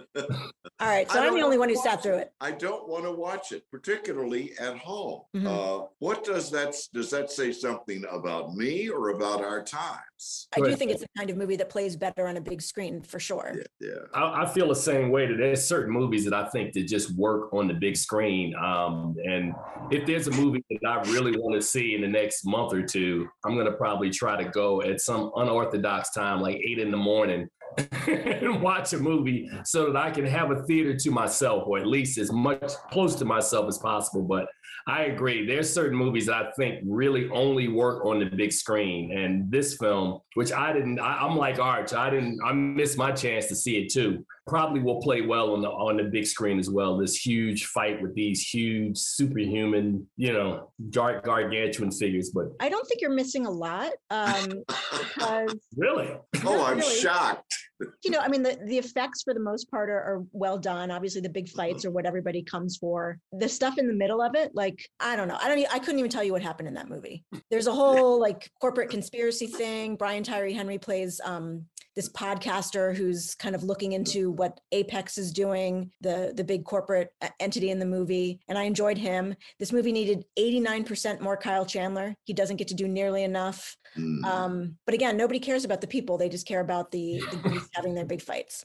All 0.81 0.89
right, 0.89 1.09
so 1.11 1.23
I 1.23 1.27
I'm 1.27 1.35
the 1.35 1.43
only 1.43 1.59
one 1.59 1.69
who 1.69 1.77
watch 1.77 1.85
sat 1.85 2.03
through 2.03 2.17
it. 2.17 2.33
I 2.41 2.51
don't 2.51 2.89
want 2.89 3.05
to 3.05 3.13
watch 3.13 3.53
it, 3.53 3.63
particularly 3.71 4.53
at 4.59 4.77
home. 4.79 5.23
Mhm. 5.35 5.47
Uh, 5.47 5.87
what 5.99 6.25
does 6.25 6.51
that 6.51 6.75
does 6.93 7.11
that 7.11 7.31
say 7.31 7.53
something 7.53 8.05
about 8.11 8.55
me 8.55 8.89
or 8.89 9.11
about 9.11 9.43
our 9.43 9.63
times? 9.63 10.49
I 10.57 10.61
do 10.61 10.75
think 10.75 10.91
it's 10.91 11.03
the 11.03 11.09
kind 11.17 11.31
of 11.31 11.37
movie 11.37 11.55
that 11.57 11.71
plays 11.71 11.95
better 11.97 12.27
on 12.27 12.37
a 12.37 12.41
big 12.41 12.61
screen 12.61 13.03
for 13.03 13.21
sure. 13.21 13.44
Yeah, 13.53 13.63
yeah. 13.81 13.99
I, 14.15 14.43
I 14.43 14.47
feel 14.47 14.69
the 14.69 14.75
same 14.75 15.11
way 15.11 15.27
that 15.27 15.37
there's 15.37 15.65
certain 15.65 15.93
movies 15.93 16.25
that 16.25 16.35
I 16.35 16.49
think 16.49 16.73
that 16.75 16.87
just 16.87 17.15
work 17.17 17.53
on 17.53 17.69
the 17.69 17.75
big 17.75 17.97
screen. 17.97 18.55
Um, 18.57 19.17
and 19.25 19.55
if 19.91 20.07
there's 20.07 20.29
a 20.29 20.31
movie 20.33 20.65
that 20.71 20.89
I 20.89 21.03
really 21.11 21.37
want 21.37 21.55
to 21.55 21.63
see 21.63 21.95
in 21.95 22.01
the 22.01 22.09
next 22.09 22.45
month 22.47 22.73
or 22.73 22.83
two, 22.83 23.29
I'm 23.45 23.55
going 23.55 23.67
to 23.67 23.73
probably 23.73 24.11
try 24.11 24.43
to 24.43 24.49
go 24.51 24.83
at 24.83 25.01
some 25.01 25.33
unorthodox 25.37 26.11
time, 26.11 26.41
like 26.41 26.57
eight 26.57 26.79
in 26.79 26.91
the 26.91 26.97
morning, 26.97 27.49
and 28.07 28.63
watch 28.63 28.93
a 28.93 28.99
movie 28.99 29.51
so 29.65 29.87
that 29.87 29.97
I 29.97 30.11
can 30.11 30.25
have 30.27 30.51
a 30.51 30.63
theater 30.63 30.97
to 30.97 31.11
myself, 31.11 31.65
or 31.67 31.79
at 31.79 31.87
least 31.87 32.19
as 32.19 32.33
much 32.33 32.73
close 32.91 33.15
to 33.17 33.25
myself 33.25 33.69
as 33.69 33.79
possible. 33.79 34.23
But 34.23 34.47
I 34.87 35.05
agree. 35.05 35.47
There's 35.47 35.73
certain 35.73 35.97
movies 35.97 36.29
I 36.29 36.51
think 36.59 36.81
really 36.87 37.29
only 37.31 37.69
work 37.69 38.05
on 38.05 38.19
the 38.19 38.27
big 38.27 38.53
screen, 38.53 39.17
and 39.17 39.51
this 39.51 39.77
film, 39.77 40.21
which 40.35 40.53
I 40.53 40.73
didn't, 40.73 40.99
I, 40.99 41.21
I'm 41.23 41.37
like 41.37 41.59
Arch, 41.59 41.95
I 41.95 42.11
didn't, 42.11 42.39
I 42.45 42.53
missed 42.53 42.99
my 42.99 43.11
chance 43.13 43.47
to 43.47 43.55
see 43.55 43.79
it 43.79 43.93
too. 43.93 44.27
Probably 44.47 44.81
will 44.81 45.01
play 45.01 45.23
well 45.23 45.55
on 45.55 45.63
the 45.63 45.69
on 45.71 45.97
the 45.97 46.05
big 46.05 46.27
screen 46.27 46.59
as 46.59 46.69
well. 46.69 46.99
This 46.99 47.17
huge 47.17 47.65
fight 47.67 48.03
with 48.03 48.15
these 48.15 48.43
huge 48.43 48.99
superhuman, 48.99 50.07
you 50.19 50.35
know, 50.35 50.71
dark 50.91 51.25
gargantuan 51.25 51.91
figures. 51.91 52.31
But 52.31 52.49
I 52.61 52.69
don't 52.69 52.87
think 52.87 53.01
you're 53.01 53.11
missing 53.11 53.47
a 53.47 53.51
lot 53.51 53.93
um, 54.11 54.65
because 54.69 55.55
really, 55.79 56.15
oh, 56.45 56.65
I'm 56.65 56.79
really. 56.79 56.97
shocked. 56.97 57.57
You 58.03 58.11
know, 58.11 58.19
I 58.19 58.29
mean, 58.29 58.43
the, 58.43 58.59
the 58.67 58.79
effects 58.79 59.23
for 59.23 59.35
the 59.35 59.41
most 59.41 59.71
part 59.71 59.91
are, 59.91 59.99
are 59.99 60.23
well 60.33 60.59
done. 60.59 60.91
Obviously, 60.91 61.21
the 61.21 61.29
big 61.29 61.49
fights 61.49 61.85
are 61.85 61.91
what 61.91 62.07
everybody 62.07 62.43
comes 62.43 62.77
for. 62.77 63.19
The 63.33 63.49
stuff 63.49 63.79
in 63.79 63.87
the 63.87 63.93
middle 63.93 64.21
of 64.21 64.35
it, 64.35 64.53
like 64.55 64.89
I 65.01 65.17
don't 65.17 65.29
know, 65.29 65.39
I 65.41 65.49
don't, 65.49 65.75
I 65.75 65.79
couldn't 65.79 65.99
even 65.99 66.11
tell 66.11 66.25
you 66.25 66.33
what 66.33 66.43
happened 66.43 66.69
in 66.69 66.75
that 66.75 66.89
movie. 66.89 67.25
There's 67.51 67.67
a 67.67 67.73
whole 67.75 68.21
like 68.21 68.51
corporate 68.61 68.91
conspiracy 68.91 69.47
thing. 69.47 69.97
Brian 69.97 70.23
Tyree 70.23 70.53
Henry 70.53 70.79
plays 70.79 71.21
um, 71.25 71.67
this 71.97 72.09
podcaster 72.09 72.97
who's 72.97 73.35
kind 73.35 73.55
of 73.55 73.63
looking 73.63 73.93
into 73.93 74.31
what 74.31 74.61
Apex 74.73 75.19
is 75.19 75.33
doing, 75.33 75.91
the 76.01 76.33
the 76.35 76.45
big 76.45 76.65
corporate 76.65 77.11
uh, 77.23 77.29
entity 77.41 77.71
in 77.71 77.79
the 77.79 77.87
movie, 77.87 78.41
and 78.49 78.59
I 78.59 78.65
enjoyed 78.65 78.99
him. 78.99 79.35
This 79.59 79.73
movie 79.73 79.93
needed 79.93 80.25
89% 80.39 81.21
more 81.21 81.37
Kyle 81.37 81.67
Chandler. 81.67 82.15
He 82.25 82.33
doesn't 82.33 82.57
get 82.57 82.69
to 82.69 82.75
do 82.75 82.89
nearly 82.89 83.23
enough. 83.23 83.77
Hmm. 83.95 84.25
Um, 84.25 84.77
but 84.87 84.95
again, 84.95 85.17
nobody 85.17 85.39
cares 85.39 85.65
about 85.65 85.81
the 85.81 85.87
people; 85.87 86.19
they 86.19 86.29
just 86.29 86.47
care 86.47 86.61
about 86.61 86.91
the, 86.91 87.23
the 87.31 87.49
beasts 87.49 87.71
having 87.73 87.95
their 87.95 88.07
big 88.07 88.23
fights. 88.23 88.65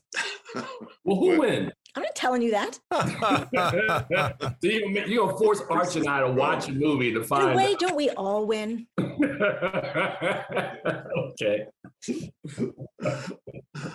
well, 1.03 1.17
who 1.17 1.39
win? 1.39 1.71
I'm 1.99 2.03
not 2.03 2.15
telling 2.15 2.41
you 2.41 2.51
that. 2.51 2.79
so 4.61 4.61
you 4.61 4.87
you 5.05 5.19
gonna 5.19 5.37
force 5.37 5.61
Arch 5.69 5.97
and 5.97 6.07
I 6.07 6.21
to 6.21 6.31
watch 6.31 6.69
a 6.69 6.71
movie 6.71 7.11
to 7.11 7.17
In 7.17 7.23
a 7.23 7.27
find 7.27 7.57
way, 7.57 7.75
don't 7.77 7.97
we 7.97 8.09
all 8.11 8.45
win? 8.45 8.87
okay. 9.01 11.65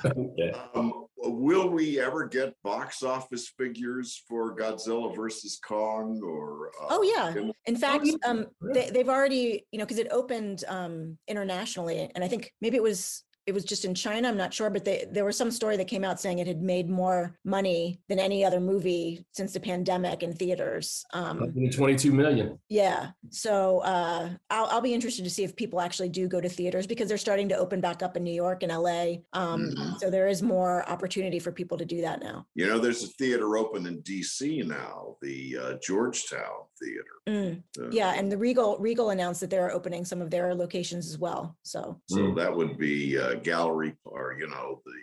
okay. 0.05 0.53
Um, 0.75 1.07
will 1.17 1.71
we 1.71 1.99
ever 1.99 2.27
get 2.27 2.53
box 2.63 3.03
office 3.03 3.51
figures 3.57 4.23
for 4.29 4.55
Godzilla 4.55 5.17
versus 5.17 5.59
Kong 5.67 6.21
or? 6.23 6.73
uh, 6.83 6.89
Oh 6.91 7.03
yeah. 7.03 7.35
In 7.65 7.77
fact, 7.77 8.07
um, 8.27 8.49
they, 8.61 8.91
they've 8.91 9.09
already, 9.09 9.65
you 9.73 9.79
know, 9.79 9.87
because 9.87 9.97
it 9.97 10.09
opened 10.11 10.63
um, 10.69 11.17
internationally, 11.27 12.11
and 12.15 12.23
I 12.23 12.29
think 12.29 12.53
maybe 12.61 12.77
it 12.77 12.83
was 12.83 13.25
it 13.47 13.53
was 13.53 13.65
just 13.65 13.85
in 13.85 13.95
China. 13.95 14.29
I'm 14.29 14.37
not 14.37 14.55
sure, 14.55 14.71
but 14.71 14.85
they, 14.85 15.07
there 15.11 15.25
was 15.25 15.37
some 15.37 15.51
story 15.51 15.77
that 15.77 15.89
came 15.89 16.05
out 16.05 16.21
saying 16.21 16.39
it 16.39 16.47
had 16.47 16.63
made 16.63 16.89
more 16.89 17.37
money 17.45 18.01
than 18.09 18.19
any 18.19 18.45
other 18.45 18.61
movie 18.61 19.25
since 19.33 19.53
the 19.53 19.61
pandemic 19.61 20.23
in 20.23 20.33
theaters. 20.33 21.05
Um, 21.13 21.41
122 21.41 22.13
million. 22.13 22.59
Yeah. 22.69 23.11
So 23.31 23.81
uh, 23.81 24.31
I'll, 24.51 24.67
I'll 24.67 24.81
be 24.81 24.95
interested 24.95 25.25
to 25.25 25.31
see 25.31 25.45
if 25.45 25.57
people 25.57 25.81
actually 25.81 26.09
do 26.09 26.29
go 26.29 26.41
to 26.41 26.49
theaters 26.49 26.87
because 26.87 27.09
they're 27.09 27.19
starting 27.19 27.49
to 27.51 27.57
open 27.57 27.81
back 27.81 28.03
up 28.03 28.17
in 28.17 28.25
New 28.25 28.33
York 28.33 28.63
and 28.63 28.73
LA. 28.73 29.17
Um, 29.33 29.65
Mhm. 29.75 29.99
So 29.99 30.11
there 30.11 30.29
is 30.29 30.43
more 30.43 30.89
opportunity 30.89 31.39
for 31.39 31.53
people 31.53 31.79
to 31.79 31.85
do 31.85 32.01
that 32.03 32.21
now. 32.21 32.47
You 32.55 32.67
know, 32.67 32.79
there's 32.79 33.03
a 33.03 33.09
theater 33.09 33.57
open 33.57 33.87
in 33.87 34.03
DC 34.03 34.67
now, 34.67 35.17
the 35.23 35.59
uh, 35.61 35.73
Georgetown 35.83 36.67
Theater. 36.85 37.15
Mm, 37.27 37.63
Uh, 37.81 37.91
yeah. 37.91 38.13
And 38.19 38.31
the 38.31 38.37
Regal 38.37 38.77
Regal 38.79 39.11
announced 39.11 39.41
that 39.41 39.51
they're 39.51 39.73
opening 39.73 40.05
some 40.05 40.21
of 40.21 40.31
their 40.31 40.55
locations 40.55 41.09
as 41.11 41.19
well. 41.19 41.57
So 41.63 42.01
So 42.07 42.19
Mm. 42.19 42.37
that 42.37 42.55
would 42.55 42.77
be 42.79 43.19
uh, 43.19 43.35
gallery 43.35 43.95
or, 44.05 44.37
you 44.39 44.47
know, 44.49 44.83
the 44.85 44.99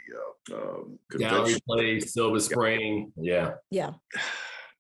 uh, 0.55 0.57
um, 0.59 1.00
Gallery. 1.17 1.55
Place, 1.67 2.13
Silver 2.13 2.39
Spring. 2.39 3.11
Yeah. 3.17 3.55
yeah. 3.71 3.91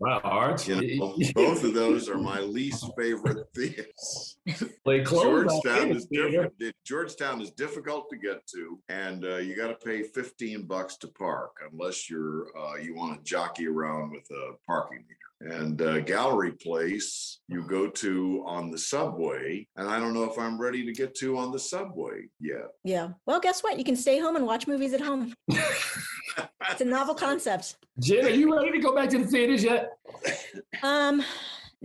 Wow, 0.01 0.19
Arch. 0.23 0.67
You 0.67 0.97
know, 0.97 1.15
both 1.35 1.63
of 1.63 1.75
those 1.75 2.09
are 2.09 2.17
my 2.17 2.39
least 2.39 2.85
favorite 2.97 3.45
theaters. 3.55 4.37
Play 4.83 5.03
close. 5.03 5.23
Georgetown 5.23 5.91
is 5.91 6.07
different. 6.07 6.53
Georgetown 6.83 7.39
is 7.39 7.51
difficult 7.51 8.09
to 8.09 8.17
get 8.17 8.45
to, 8.47 8.79
and 8.89 9.23
uh, 9.23 9.37
you 9.37 9.55
got 9.55 9.67
to 9.67 9.75
pay 9.75 10.01
fifteen 10.01 10.65
bucks 10.65 10.97
to 10.97 11.07
park 11.07 11.51
unless 11.71 12.09
you're 12.09 12.47
uh, 12.57 12.77
you 12.77 12.95
want 12.95 13.15
to 13.15 13.23
jockey 13.23 13.67
around 13.67 14.11
with 14.11 14.27
a 14.31 14.53
parking 14.65 15.05
meter. 15.07 15.55
And 15.55 15.81
uh, 15.81 15.99
Gallery 15.99 16.53
Place, 16.53 17.39
you 17.47 17.63
go 17.63 17.87
to 17.87 18.43
on 18.47 18.71
the 18.71 18.77
subway, 18.79 19.67
and 19.75 19.87
I 19.87 19.99
don't 19.99 20.15
know 20.15 20.23
if 20.23 20.37
I'm 20.37 20.59
ready 20.59 20.83
to 20.83 20.93
get 20.93 21.13
to 21.15 21.37
on 21.37 21.51
the 21.51 21.59
subway 21.59 22.27
yet. 22.39 22.69
Yeah. 22.83 23.09
Well, 23.27 23.39
guess 23.39 23.61
what? 23.61 23.77
You 23.77 23.83
can 23.83 23.95
stay 23.95 24.19
home 24.19 24.35
and 24.35 24.47
watch 24.47 24.67
movies 24.67 24.93
at 24.93 25.01
home. 25.01 25.33
It's 26.69 26.81
a 26.81 26.85
novel 26.85 27.15
concept. 27.15 27.75
Jen, 27.99 28.25
are 28.25 28.29
you 28.29 28.55
ready 28.55 28.71
to 28.71 28.79
go 28.79 28.95
back 28.95 29.09
to 29.09 29.17
the 29.17 29.25
theaters 29.25 29.63
yet? 29.63 29.91
Um, 30.81 31.23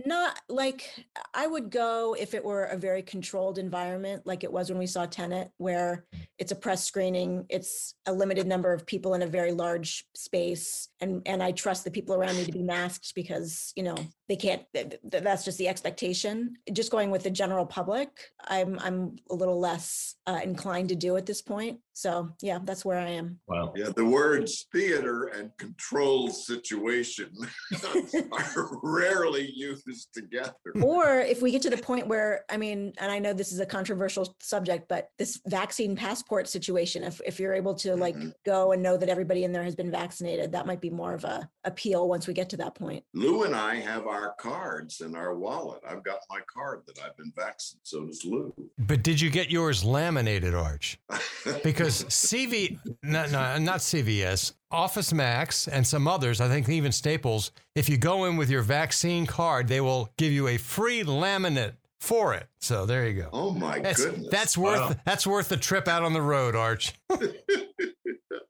not 0.05 0.39
like 0.47 1.05
I 1.33 1.47
would 1.47 1.69
go 1.69 2.15
if 2.17 2.33
it 2.33 2.43
were 2.43 2.65
a 2.65 2.77
very 2.77 3.01
controlled 3.01 3.57
environment, 3.57 4.25
like 4.25 4.43
it 4.43 4.51
was 4.51 4.69
when 4.69 4.79
we 4.79 4.87
saw 4.87 5.05
Tenet, 5.05 5.51
where 5.57 6.05
it's 6.39 6.51
a 6.51 6.55
press 6.55 6.83
screening, 6.83 7.45
it's 7.49 7.95
a 8.05 8.13
limited 8.13 8.45
number 8.47 8.71
of 8.73 8.85
people 8.85 9.15
in 9.15 9.21
a 9.23 9.27
very 9.27 9.51
large 9.51 10.05
space, 10.15 10.89
and 11.01 11.21
and 11.25 11.41
I 11.41 11.51
trust 11.51 11.83
the 11.83 11.91
people 11.91 12.15
around 12.15 12.37
me 12.37 12.45
to 12.45 12.51
be 12.51 12.61
masked 12.63 13.13
because 13.15 13.73
you 13.75 13.83
know 13.83 13.95
they 14.29 14.35
can't. 14.35 14.63
th- 14.73 14.97
th- 15.11 15.23
That's 15.23 15.43
just 15.45 15.57
the 15.57 15.67
expectation. 15.67 16.53
Just 16.71 16.91
going 16.91 17.09
with 17.11 17.23
the 17.23 17.31
general 17.31 17.65
public, 17.65 18.09
I'm 18.47 18.77
I'm 18.79 19.15
a 19.29 19.35
little 19.35 19.59
less 19.59 20.15
uh, 20.27 20.39
inclined 20.43 20.89
to 20.89 20.95
do 20.95 21.17
at 21.17 21.25
this 21.25 21.41
point. 21.41 21.79
So 21.93 22.29
yeah, 22.41 22.59
that's 22.63 22.85
where 22.85 22.99
I 22.99 23.09
am. 23.09 23.39
Wow. 23.47 23.73
Yeah, 23.75 23.89
the 23.95 24.05
words 24.05 24.67
theater 24.71 25.25
and 25.35 25.49
controlled 25.57 26.33
situation 26.33 27.31
are 28.31 28.79
rarely 28.83 29.51
used 29.55 30.13
together. 30.13 30.53
or 30.81 31.19
if 31.19 31.41
we 31.41 31.51
get 31.51 31.61
to 31.63 31.69
the 31.69 31.77
point 31.77 32.07
where 32.07 32.43
i 32.49 32.57
mean 32.57 32.93
and 32.99 33.11
i 33.11 33.19
know 33.19 33.33
this 33.33 33.51
is 33.51 33.59
a 33.59 33.65
controversial 33.65 34.35
subject 34.41 34.87
but 34.87 35.09
this 35.17 35.39
vaccine 35.47 35.95
passport 35.95 36.26
situation 36.47 37.03
if, 37.03 37.21
if 37.25 37.39
you're 37.39 37.53
able 37.53 37.73
to 37.73 37.95
like 37.95 38.15
Mhm. 38.15 38.33
go 38.45 38.71
and 38.73 38.83
know 38.83 38.97
that 38.97 39.09
everybody 39.09 39.43
in 39.43 39.51
there 39.51 39.63
has 39.63 39.75
been 39.75 39.89
vaccinated 39.91 40.51
that 40.51 40.65
might 40.65 40.81
be 40.81 40.89
more 40.89 41.13
of 41.13 41.23
a 41.23 41.49
appeal 41.63 42.07
once 42.07 42.27
we 42.27 42.33
get 42.33 42.49
to 42.49 42.57
that 42.57 42.75
point 42.75 43.03
Lou 43.13 43.43
and 43.43 43.55
I 43.55 43.75
have 43.75 44.07
our 44.07 44.33
cards 44.39 45.01
in 45.01 45.15
our 45.15 45.35
wallet. 45.35 45.81
I've 45.87 46.03
got 46.03 46.19
my 46.29 46.39
card 46.53 46.83
that 46.87 46.99
I've 47.03 47.15
been 47.17 47.31
vaccinated. 47.35 47.87
So 47.87 48.05
does 48.05 48.23
Lou. 48.25 48.53
But 48.77 49.03
did 49.03 49.19
you 49.21 49.29
get 49.29 49.49
yours 49.49 49.83
laminated, 49.83 50.53
Arch? 50.53 50.99
Because 51.63 52.03
CV, 52.05 52.77
no, 53.03 53.25
no, 53.27 53.57
not 53.57 53.79
CVS, 53.79 54.53
Office 54.69 55.13
Max, 55.13 55.67
and 55.69 55.87
some 55.87 56.05
others, 56.07 56.41
I 56.41 56.49
think 56.49 56.67
even 56.67 56.91
Staples, 56.91 57.51
if 57.73 57.87
you 57.87 57.97
go 57.97 58.25
in 58.25 58.35
with 58.35 58.49
your 58.49 58.61
vaccine 58.63 59.25
card, 59.25 59.69
they 59.69 59.79
will 59.79 60.09
give 60.17 60.33
you 60.33 60.49
a 60.49 60.57
free 60.57 61.03
laminate 61.03 61.75
for 61.99 62.33
it. 62.33 62.47
So 62.61 62.85
there 62.85 63.07
you 63.07 63.21
go. 63.21 63.29
oh 63.33 63.51
my 63.51 63.79
That's, 63.79 64.05
goodness. 64.05 64.27
that's 64.31 64.57
worth 64.57 64.79
Wow. 64.79 64.95
that's 65.05 65.25
worth 65.27 65.49
the 65.49 65.57
trip 65.57 65.87
out 65.87 66.03
on 66.03 66.13
the 66.13 66.21
road, 66.21 66.55
Arch. 66.55 66.93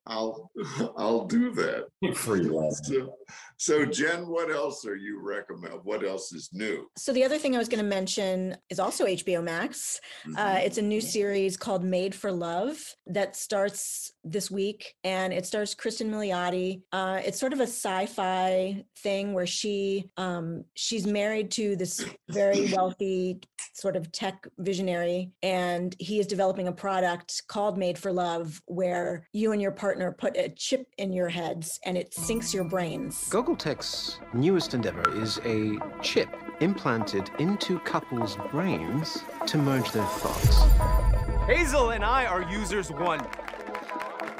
I'll 0.09 0.49
I'll 0.97 1.25
do 1.25 1.51
that. 1.55 1.87
Free 2.15 2.43
love. 2.43 2.73
So, 2.83 3.13
so 3.57 3.85
Jen, 3.85 4.27
what 4.29 4.49
else 4.49 4.85
are 4.85 4.95
you 4.95 5.19
recommend? 5.21 5.81
What 5.83 6.05
else 6.05 6.31
is 6.31 6.49
new? 6.53 6.87
so 6.97 7.11
the 7.11 7.23
other 7.23 7.37
thing 7.37 7.55
i 7.55 7.59
was 7.59 7.67
going 7.69 7.83
to 7.83 7.89
mention 7.89 8.55
is 8.69 8.79
also 8.79 9.05
hbo 9.05 9.43
max 9.43 9.99
uh, 10.37 10.55
Mhm. 10.55 10.65
it's 10.65 10.77
a 10.77 10.81
new 10.81 11.01
series 11.01 11.57
called 11.57 11.83
made 11.83 12.15
for 12.15 12.31
love 12.31 12.77
that 13.07 13.35
starts 13.35 14.11
this 14.31 14.51
week 14.51 14.95
and 15.03 15.33
it 15.33 15.45
stars 15.45 15.73
kristen 15.73 16.09
milioti 16.11 16.81
uh, 16.91 17.19
it's 17.23 17.39
sort 17.39 17.53
of 17.53 17.59
a 17.59 17.63
sci-fi 17.63 18.83
thing 18.97 19.33
where 19.33 19.47
she 19.47 20.09
um, 20.17 20.63
she's 20.75 21.05
married 21.05 21.51
to 21.51 21.75
this 21.75 22.03
very 22.29 22.71
wealthy 22.75 23.39
sort 23.77 23.95
of 23.95 24.11
tech 24.11 24.47
visionary, 24.57 25.31
and 25.43 25.95
he 25.99 26.19
is 26.19 26.25
developing 26.25 26.67
a 26.67 26.71
product 26.71 27.43
called 27.47 27.77
Made 27.77 27.97
for 27.97 28.11
Love, 28.11 28.61
where 28.65 29.27
you 29.33 29.51
and 29.51 29.61
your 29.61 29.71
partner 29.71 30.11
put 30.11 30.35
a 30.35 30.49
chip 30.49 30.87
in 30.97 31.13
your 31.13 31.29
heads 31.29 31.79
and 31.85 31.97
it 31.97 32.11
syncs 32.11 32.53
your 32.53 32.63
brains. 32.63 33.27
Gogol 33.29 33.55
Tech's 33.55 34.19
newest 34.33 34.73
endeavor 34.73 35.15
is 35.21 35.39
a 35.45 35.77
chip 36.01 36.29
implanted 36.59 37.29
into 37.37 37.79
couples' 37.79 38.35
brains 38.51 39.19
to 39.45 39.57
merge 39.57 39.91
their 39.91 40.05
thoughts. 40.05 40.57
Hazel 41.45 41.91
and 41.91 42.03
I 42.03 42.25
are 42.25 42.41
users 42.51 42.89
one. 42.91 43.25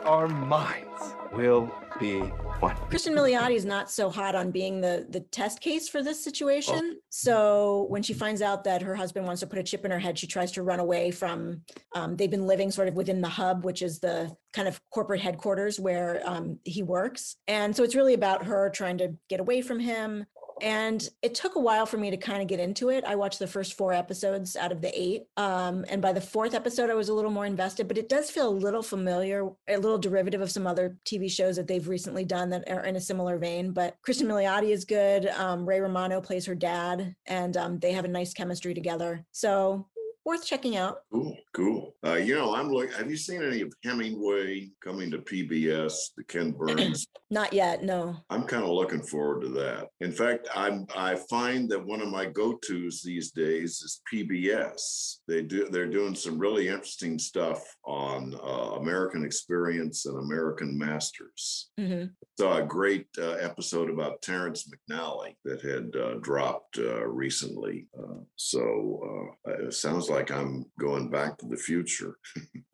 Our 0.08 0.30
minds 0.30 1.16
will 1.34 1.70
be 2.00 2.20
one. 2.62 2.78
Kristen 2.90 3.14
Milioti 3.14 3.56
is 3.56 3.66
not 3.66 3.92
so 3.92 4.10
hot 4.10 4.36
on 4.36 4.52
being 4.52 4.80
the 4.80 5.06
the 5.10 5.20
test 5.20 5.60
case 5.60 5.90
for 5.90 6.02
this 6.02 6.24
situation. 6.24 7.00
So 7.10 7.88
when 7.90 8.04
she 8.04 8.14
finds 8.14 8.42
out 8.42 8.64
that 8.64 8.82
her 8.82 8.96
husband 8.96 9.26
wants 9.26 9.42
to 9.42 9.48
put 9.48 9.60
a 9.60 9.64
chip 9.64 9.84
in 9.84 9.92
her 9.92 10.00
head, 10.00 10.18
she 10.18 10.26
tries 10.26 10.54
to 10.54 10.64
run 10.64 10.80
away 10.80 11.12
from. 11.12 11.62
Um, 11.94 12.16
they've 12.16 12.32
been 12.32 12.48
living 12.48 12.72
sort 12.72 12.88
of 12.88 12.94
within 12.94 13.20
the 13.20 13.28
hub, 13.28 13.66
which 13.66 13.82
is 13.82 14.00
the 14.00 14.34
kind 14.54 14.70
of 14.70 14.80
corporate 14.92 15.20
headquarters 15.20 15.78
where 15.78 16.22
um, 16.26 16.58
he 16.64 16.84
works, 16.84 17.36
and 17.50 17.76
so 17.76 17.84
it's 17.84 17.96
really 17.96 18.14
about 18.14 18.46
her 18.46 18.70
trying 18.70 18.98
to 19.00 19.14
get 19.30 19.42
away 19.42 19.62
from 19.62 19.80
him. 19.80 20.26
And 20.62 21.08
it 21.22 21.36
took 21.36 21.56
a 21.56 21.60
while 21.60 21.86
for 21.86 21.98
me 21.98 22.10
to 22.12 22.18
kind 22.18 22.42
of 22.42 22.48
get 22.48 22.60
into 22.60 22.90
it. 22.90 23.04
I 23.06 23.16
watched 23.16 23.40
the 23.40 23.48
first 23.48 23.74
four 23.74 23.94
episodes 23.94 24.56
out 24.56 24.72
of 24.72 24.82
the 24.82 25.00
eight. 25.00 25.24
Um, 25.38 25.86
and 25.90 26.02
by 26.02 26.14
the 26.14 26.22
fourth 26.22 26.54
episode, 26.54 26.90
I 26.90 26.96
was 26.96 27.10
a 27.10 27.14
little 27.14 27.32
more 27.32 27.46
invested, 27.46 27.88
but 27.88 27.98
it 27.98 28.10
does 28.10 28.30
feel 28.30 28.50
a 28.50 28.50
little 28.50 28.84
familiar, 28.84 29.50
a 29.68 29.78
little 29.78 29.98
derivative 29.98 30.42
of 30.42 30.52
some 30.52 30.68
other 30.68 30.98
TV 31.06 31.30
shows 31.30 31.56
that 31.56 31.68
they've 31.68 31.88
recently 31.88 32.26
done 32.26 32.50
that 32.50 32.70
are 32.70 32.86
in 32.86 32.96
a 32.96 33.02
similar 33.02 33.38
vein. 33.38 33.72
But 33.72 33.96
Kristen 34.02 34.28
Milioti 34.28 34.72
is 34.72 34.86
good. 34.86 35.28
Um, 35.28 35.68
Ray 35.68 35.80
Romano 35.80 36.22
plays 36.22 36.46
her 36.46 36.56
dad, 36.56 37.16
and 37.26 37.56
um, 37.58 37.80
they 37.80 37.92
have 37.94 38.06
a 38.06 38.10
nice 38.10 38.34
chemistry 38.34 38.74
together. 38.74 39.26
So 39.32 39.88
worth 40.28 40.46
checking 40.46 40.76
out. 40.76 41.00
Cool, 41.12 41.38
cool. 41.54 41.96
Uh, 42.06 42.16
you 42.16 42.36
know, 42.36 42.54
I'm 42.54 42.70
like, 42.70 42.94
have 42.94 43.10
you 43.10 43.16
seen 43.16 43.42
any 43.42 43.62
of 43.62 43.72
Hemingway 43.86 44.70
coming 44.84 45.10
to 45.12 45.20
PBS, 45.20 45.94
the 46.18 46.24
Ken 46.26 46.52
Burns? 46.52 47.08
Not 47.30 47.54
yet, 47.54 47.84
no. 47.84 48.18
I'm 48.30 48.44
kind 48.44 48.64
of 48.64 48.70
looking 48.70 49.02
forward 49.02 49.42
to 49.42 49.50
that. 49.50 49.88
In 50.02 50.12
fact, 50.12 50.48
I'm 50.56 50.86
I 50.96 51.16
find 51.30 51.70
that 51.70 51.86
one 51.86 52.02
of 52.02 52.10
my 52.10 52.26
go-tos 52.26 53.02
these 53.02 53.32
days 53.32 53.82
is 53.82 54.02
PBS. 54.12 55.18
They 55.28 55.42
do 55.42 55.68
they're 55.70 55.90
doing 55.90 56.16
some 56.16 56.40
really 56.40 56.68
interesting 56.70 57.20
stuff 57.20 57.62
on 57.86 58.34
uh, 58.42 58.78
American 58.80 59.26
Experience 59.26 60.06
and 60.06 60.18
American 60.18 60.78
Masters. 60.78 61.70
Mhm. 61.78 62.12
Saw 62.40 62.58
a 62.58 62.64
great 62.64 63.08
uh, 63.18 63.32
episode 63.32 63.90
about 63.90 64.22
Terrence 64.22 64.70
McNally 64.70 65.36
that 65.44 65.62
had 65.62 65.96
uh, 66.02 66.20
dropped 66.22 66.78
uh, 66.80 67.06
recently. 67.06 67.88
Uh, 67.98 68.22
so 68.38 69.36
uh, 69.48 69.66
it 69.66 69.74
sounds 69.74 70.10
like 70.10 70.17
I'm 70.18 70.66
going 70.80 71.10
back 71.10 71.38
to 71.38 71.46
the 71.48 71.58
future. 71.58 72.18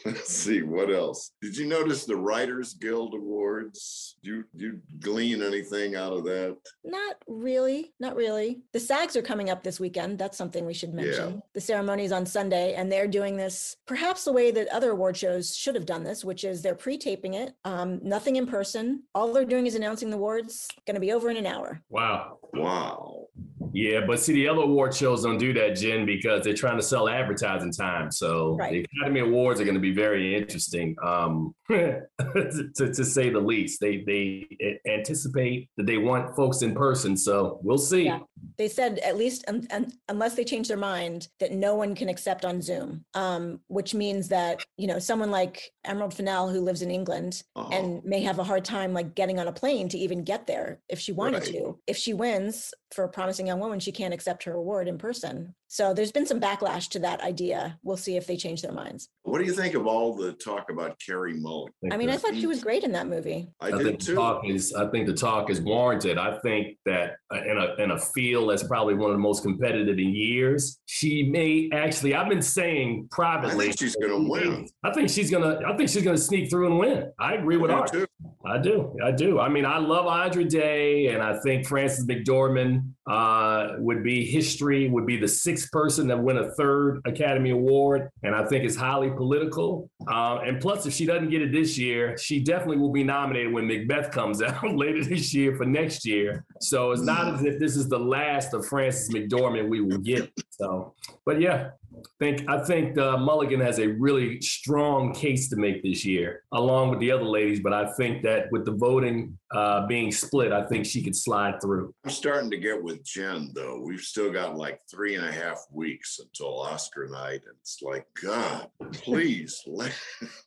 Let's 0.06 0.30
see 0.34 0.62
what 0.62 0.92
else. 0.92 1.32
Did 1.42 1.58
you 1.58 1.68
notice 1.68 2.06
the 2.06 2.16
Writers 2.16 2.74
Guild 2.74 3.14
Awards? 3.14 4.16
Do 4.24 4.30
you, 4.30 4.44
do 4.56 4.66
you 4.66 4.80
glean 5.00 5.44
anything 5.44 5.96
out 5.96 6.14
of 6.14 6.24
that? 6.26 6.58
Not 6.84 7.18
really. 7.28 7.94
Not 8.00 8.16
really. 8.16 8.62
The 8.74 8.80
SAGs 8.80 9.16
are 9.16 9.22
coming 9.22 9.50
up 9.50 9.64
this 9.64 9.80
weekend. 9.80 10.18
That's 10.18 10.38
something 10.38 10.66
we 10.66 10.74
should 10.74 10.94
mention. 10.94 11.42
The 11.54 11.62
ceremony 11.62 12.06
is 12.06 12.12
on 12.12 12.26
Sunday, 12.26 12.74
and 12.74 12.92
they're 12.92 13.08
doing 13.08 13.38
this 13.38 13.76
perhaps 13.86 14.24
the 14.26 14.34
way 14.34 14.52
that 14.52 14.68
other 14.70 14.92
award 14.92 15.18
shows 15.18 15.56
should 15.56 15.76
have 15.76 15.86
done 15.86 16.04
this, 16.04 16.24
which 16.24 16.44
is 16.44 16.62
they're 16.62 16.76
pre 16.76 16.98
taping 16.98 17.34
it, 17.34 17.54
um, 17.66 18.00
nothing 18.04 18.36
in 18.36 18.48
person. 18.48 19.04
All 19.14 19.34
they're 19.34 19.46
doing 19.46 19.68
is 19.68 19.76
announcing 19.76 20.10
the 20.10 20.18
awards, 20.18 20.68
going 20.86 20.96
to 20.96 21.02
be 21.02 21.12
over 21.12 21.30
in 21.30 21.38
an 21.38 21.46
hour. 21.46 21.82
Wow. 21.90 22.40
Wow. 22.54 23.28
Yeah, 23.72 24.02
but 24.06 24.20
see, 24.20 24.34
the 24.34 24.48
other 24.48 24.62
award 24.62 24.96
shows 24.96 25.24
don't 25.24 25.38
do 25.38 25.54
that, 25.54 25.76
Jen, 25.90 26.06
because 26.06 26.44
they're 26.44 26.54
trying 26.54 26.78
to 26.78 26.84
sell 26.84 27.10
advertising 27.10 27.72
time. 27.72 28.12
So 28.12 28.56
Right. 28.56 28.72
the 28.72 28.86
Academy 29.00 29.22
Awards 29.22 29.60
are 29.60 29.64
going 29.66 29.76
to 29.76 29.80
be 29.82 29.94
very 29.94 30.36
interesting, 30.36 30.96
um, 31.04 31.54
to, 31.70 32.70
to 32.78 33.06
say 33.06 33.30
the 33.30 33.40
least. 33.40 33.80
They 33.80 34.04
they 34.06 34.48
anticipate 34.88 35.70
that 35.78 35.86
they 35.86 35.98
want 35.98 36.36
folks 36.36 36.62
in 36.62 36.74
person, 36.76 37.16
so 37.18 37.60
we'll 37.64 37.78
see. 37.78 38.04
Yeah. 38.06 38.20
They 38.58 38.68
said 38.68 39.00
at 39.00 39.18
least 39.18 39.44
un- 39.48 39.68
un- 39.72 39.92
unless 40.08 40.36
they 40.36 40.44
change 40.44 40.68
their 40.68 40.78
mind 40.78 41.28
that 41.40 41.52
no 41.52 41.76
one 41.76 41.96
can 41.96 42.10
accept 42.10 42.46
on 42.46 42.62
Zoom, 42.62 43.06
um, 43.14 43.60
which 43.68 43.94
means 43.94 44.28
that 44.30 44.64
you 44.78 44.88
know 44.88 45.00
someone 45.00 45.32
like 45.32 45.62
Emerald 45.86 46.14
Fennell 46.14 46.50
who 46.50 46.62
lives 46.62 46.82
in 46.82 46.92
England 46.92 47.42
Uh-huh. 47.56 47.70
and 47.72 48.04
may 48.04 48.22
have 48.22 48.40
a 48.40 48.44
hard 48.44 48.66
time 48.66 48.94
like 48.94 49.16
getting 49.16 49.40
on 49.40 49.48
a 49.48 49.52
plane 49.54 49.90
to 49.90 49.98
even 49.98 50.24
get 50.24 50.48
there 50.48 50.80
if 50.90 51.00
she 51.00 51.12
wanted 51.12 51.44
Right. 51.44 51.54
to. 51.54 51.80
If 51.88 51.98
she 51.98 52.14
wins 52.14 52.74
for 52.92 53.04
a 53.04 53.10
promising 53.10 53.48
young 53.48 53.60
woman, 53.60 53.80
she 53.80 53.92
can't 53.92 54.14
accept 54.14 54.44
her 54.44 54.54
award 54.54 54.88
in 54.88 54.98
person. 54.98 55.54
So 55.68 55.94
there's 55.94 56.12
been 56.12 56.26
some 56.26 56.42
backlash 56.42 56.90
to 56.90 57.00
that 57.00 57.22
idea. 57.22 57.78
We'll 57.84 57.98
see 57.98 58.18
if 58.18 58.26
they 58.26 58.36
change 58.36 58.64
their 58.64 58.72
minds. 58.72 59.10
What 59.22 59.38
do 59.38 59.46
you 59.46 59.54
think 59.54 59.76
of 59.76 59.86
all 59.86 60.16
the 60.16 60.34
talk 60.34 60.72
about 60.72 61.00
Carey 61.00 61.34
Mulligan? 61.34 61.92
I 61.92 61.98
mean, 61.98 62.10
I 62.10 62.18
thought 62.18 62.34
she 62.34 62.48
was 62.48 62.64
great 62.64 62.84
in 62.84 62.92
that 62.94 63.08
movie. 63.08 63.50
I, 63.60 63.68
I 63.68 63.72
did 63.72 63.84
think 63.84 64.00
the 64.00 64.06
too. 64.08 64.16
talk 64.16 64.42
is. 64.48 64.74
I 64.74 64.88
think 64.88 65.06
the 65.06 65.14
talk 65.14 65.52
is 65.52 65.62
warranted. 65.62 66.18
I 66.18 66.40
think 66.40 66.78
that 66.86 67.18
uh, 67.32 67.42
in 67.44 67.58
a 67.58 67.84
in 67.84 67.92
a 67.92 68.00
field 68.00 68.50
that's 68.50 68.64
probably 68.64 68.96
one 68.96 69.12
of 69.12 69.16
the 69.16 69.22
most 69.22 69.44
competitive 69.44 70.00
in 70.00 70.10
years, 70.10 70.80
she 70.88 71.24
may 71.24 71.70
actually. 71.72 72.16
I've 72.16 72.30
been 72.30 72.42
saying 72.42 73.08
I 73.12 73.16
privately. 73.16 73.66
think 73.68 73.80
she's 73.80 73.96
going 73.96 74.24
to 74.24 74.30
win. 74.30 74.68
I 74.84 74.92
think 74.92 75.10
she's 75.10 75.30
gonna. 75.30 75.60
I 75.68 75.78
think 75.78 75.90
she's 75.90 76.04
gonna 76.04 76.18
sneak 76.18 76.50
through 76.50 76.66
and 76.66 76.80
win. 76.80 77.12
I 77.20 77.36
agree 77.36 77.58
with 77.58 77.70
I 77.70 77.76
do 77.76 77.80
Art. 77.82 77.92
too. 77.92 78.08
I 78.50 78.58
do. 78.58 78.98
I 79.04 79.12
do. 79.12 79.40
I 79.40 79.48
mean, 79.48 79.66
I 79.66 79.78
love 79.78 80.08
Andra 80.08 80.44
Day, 80.44 81.08
and 81.08 81.22
I 81.22 81.40
think 81.40 81.68
Frances 81.68 82.08
McDormand 82.08 82.84
uh, 83.08 83.76
would 83.78 84.04
be 84.04 84.26
history, 84.26 84.90
would 84.90 85.06
be 85.06 85.18
the 85.18 85.28
sixth 85.28 85.72
person 85.72 86.08
that 86.08 86.18
win 86.22 86.38
a 86.38 86.52
third 86.54 87.02
Academy 87.06 87.52
Award. 87.52 88.10
And 88.24 88.34
I 88.34 88.46
think 88.46 88.66
it's 88.66 88.76
highly 88.76 89.12
political. 89.12 89.90
Uh, 90.08 90.40
and 90.44 90.60
plus, 90.60 90.88
if 90.88 90.94
she 90.94 91.06
doesn't 91.06 91.30
get 91.30 91.44
it 91.44 91.52
this 91.52 91.78
year, 91.78 92.18
she 92.18 92.40
definitely 92.40 92.78
will 92.78 92.92
be 92.92 93.04
nominated 93.04 93.54
when 93.54 93.68
Macbeth 93.68 94.12
comes 94.12 94.42
out 94.42 94.76
later 94.76 95.04
this 95.04 95.32
year 95.34 95.56
for 95.56 95.66
next 95.66 96.06
year. 96.06 96.44
So 96.60 96.92
it's 96.92 97.04
not 97.04 97.34
as 97.34 97.44
if 97.44 97.60
this 97.60 97.76
is 97.76 97.88
the 97.88 98.00
last 98.00 98.54
of 98.56 98.66
Frances 98.66 99.10
McDormand 99.10 99.70
we 99.70 99.82
will 99.82 100.00
get. 100.00 100.32
So, 100.50 100.96
but 101.26 101.40
yeah, 101.40 101.72
think 102.20 102.50
I 102.50 102.60
think 102.64 102.98
uh, 102.98 103.18
Mulligan 103.18 103.60
has 103.62 103.80
a 103.80 103.88
really 103.88 104.42
strong 104.42 105.14
case 105.14 105.50
to 105.50 105.56
make 105.56 105.84
this 105.84 106.06
year, 106.06 106.44
along 106.52 106.90
with 106.90 107.00
the 107.00 107.12
other 107.12 107.24
ladies. 107.26 107.60
But 107.62 107.74
I 107.74 107.92
think 107.94 108.24
that 108.24 108.52
with 108.52 108.66
the 108.66 108.72
voting 108.72 109.38
uh, 109.52 109.88
being 109.88 110.12
split, 110.12 110.52
I 110.52 110.66
think 110.66 110.86
she 110.86 111.02
could 111.02 111.16
slide 111.16 111.62
through. 111.62 111.94
I'm 112.04 112.12
starting 112.12 112.50
to 112.52 112.58
get 112.58 112.82
with 112.82 113.04
Jen 113.04 113.52
though. 113.54 113.82
We've 113.84 114.02
still 114.02 114.32
got 114.32 114.58
like 114.58 114.80
three 114.90 115.16
and 115.16 115.26
a 115.26 115.32
half 115.32 115.66
weeks 115.72 116.20
until 116.20 116.60
Oscar 116.62 117.08
night, 117.08 117.42
and 117.46 117.56
it's 117.62 117.80
like, 117.82 118.06
God, 118.22 118.68
please 118.94 119.62
let 119.68 119.94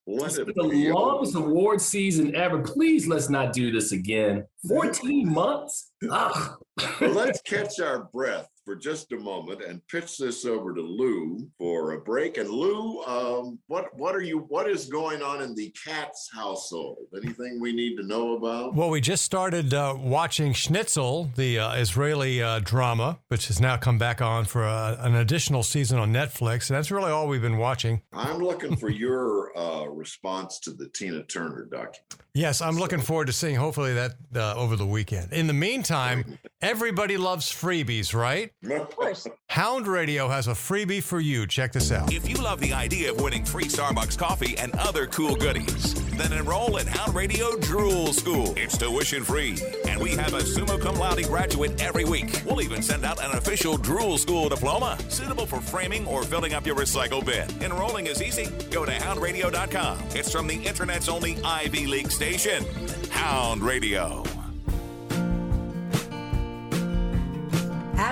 let 0.07 0.39
it 0.39 0.47
the 0.55 0.69
be 0.69 0.91
over. 0.91 0.99
longest 0.99 1.35
award 1.37 1.81
season 1.81 2.35
ever. 2.35 2.61
Please 2.61 3.07
let's 3.07 3.29
not 3.29 3.53
do 3.53 3.71
this 3.71 3.93
again. 3.93 4.45
14 4.69 5.29
months? 5.33 5.93
Well, 6.03 6.59
let's 7.01 7.41
catch 7.47 7.81
our 7.81 8.05
breath 8.13 8.49
for 8.65 8.77
just 8.77 9.13
a 9.13 9.19
moment 9.19 9.63
and 9.63 9.87
pitch 9.89 10.19
this 10.19 10.45
over 10.45 10.75
to 10.75 10.81
Lou 10.81 11.49
for 11.59 11.93
a 11.93 12.01
break. 12.01 12.37
And 12.39 12.49
Lou, 12.49 13.03
um, 13.03 13.59
what 13.67 13.97
what 13.97 14.15
are 14.15 14.23
you? 14.23 14.41
What 14.49 14.69
is 14.69 14.87
going 14.87 15.23
on 15.23 15.43
in 15.43 15.55
the 15.55 15.75
Katz 15.85 16.31
household? 16.33 17.07
Anything 17.17 17.61
we 17.61 17.73
need 17.73 17.97
to 17.97 18.03
know 18.03 18.37
about? 18.37 18.75
Well, 18.75 18.91
we 18.91 19.01
just 19.01 19.25
started 19.25 19.75
uh, 19.75 19.95
watching 19.99 20.53
Shtisel, 20.53 21.35
the 21.35 21.59
uh, 21.59 21.75
Israeli 21.75 22.43
uh, 22.43 22.61
drama, 22.61 23.19
which 23.29 23.49
has 23.49 23.61
now 23.61 23.77
come 23.77 23.99
back 23.99 24.21
on 24.21 24.45
for 24.45 24.65
uh, 24.65 24.97
an 25.01 25.15
additional 25.17 25.63
season 25.63 25.99
on 25.99 26.13
Netflix. 26.13 26.69
And 26.71 26.77
that's 26.77 26.91
really 26.91 27.11
all 27.11 27.29
we've 27.29 27.43
been 27.43 27.59
watching. 27.59 28.03
I'm 28.13 28.39
looking 28.39 28.77
for 28.77 28.91
your 28.91 29.57
uh, 29.57 29.87
response 29.87 30.59
to 30.61 30.73
the 30.73 30.89
Tina 30.89 31.23
Turner 31.25 31.65
documentary. 31.65 32.23
Yes, 32.35 32.63
I'm 32.63 32.79
looking 32.79 33.01
forward 33.01 33.27
to 33.27 33.33
seeing 33.33 33.57
hopefully 33.57 33.93
that 33.93 34.13
uh, 34.35 34.55
over 34.55 34.75
the 34.75 34.87
weekend. 34.87 35.35
In 35.35 35.47
the 35.47 35.53
meantime, 35.53 36.39
everybody 36.63 37.19
loves 37.19 37.53
freebies, 37.53 38.15
right? 38.15 38.51
Of 38.71 38.97
course. 38.97 39.27
Hound 39.51 39.87
Radio 39.87 40.29
has 40.29 40.49
a 40.49 40.53
freebie 40.53 41.03
for 41.03 41.21
you. 41.21 41.47
Check 41.47 41.73
this 41.73 41.93
out. 41.93 42.11
If 42.11 42.27
you 42.27 42.37
love 42.37 42.59
the 42.59 42.73
idea 42.73 43.13
of 43.13 43.21
winning 43.21 43.45
free 43.45 43.65
Starbucks 43.65 44.17
coffee 44.17 44.57
and 44.57 44.73
other 44.77 45.07
cool 45.07 45.37
goodies, 45.37 45.93
then 46.19 46.33
enroll 46.33 46.77
in 46.77 46.87
Hound 46.87 47.15
Radio 47.15 47.57
Drool 47.57 48.13
School. 48.13 48.55
It's 48.57 48.77
tuition 48.77 49.25
free, 49.25 49.59
and 49.87 50.01
we 50.01 50.11
have 50.13 50.35
a 50.35 50.45
summa 50.45 50.79
cum 50.79 50.97
laude 50.97 51.25
graduate 51.25 51.81
every 51.81 52.05
week. 52.05 52.43
We'll 52.45 52.63
even 52.63 52.83
send 52.83 53.05
out 53.05 53.23
an 53.23 53.33
official 53.33 53.77
Drool 53.77 54.19
School 54.19 54.49
diploma, 54.49 54.99
suitable 55.09 55.47
for 55.47 55.61
framing 55.61 56.07
or 56.07 56.23
filling 56.23 56.55
up 56.55 56.67
your 56.67 56.77
recycle 56.77 57.25
bin. 57.25 57.49
Enrolling 57.63 58.07
is 58.07 58.23
easy. 58.23 58.49
Go 58.71 58.85
to 58.85 58.93
houndradio.com. 58.93 59.99
It's 60.15 60.33
from 60.33 60.47
the 60.47 60.57
internet's 60.57 61.09
only 61.09 61.39
Ivy 61.43 61.87
League 61.87 62.11
station, 62.11 62.65
Hound 63.11 63.63
Radio. 63.63 64.25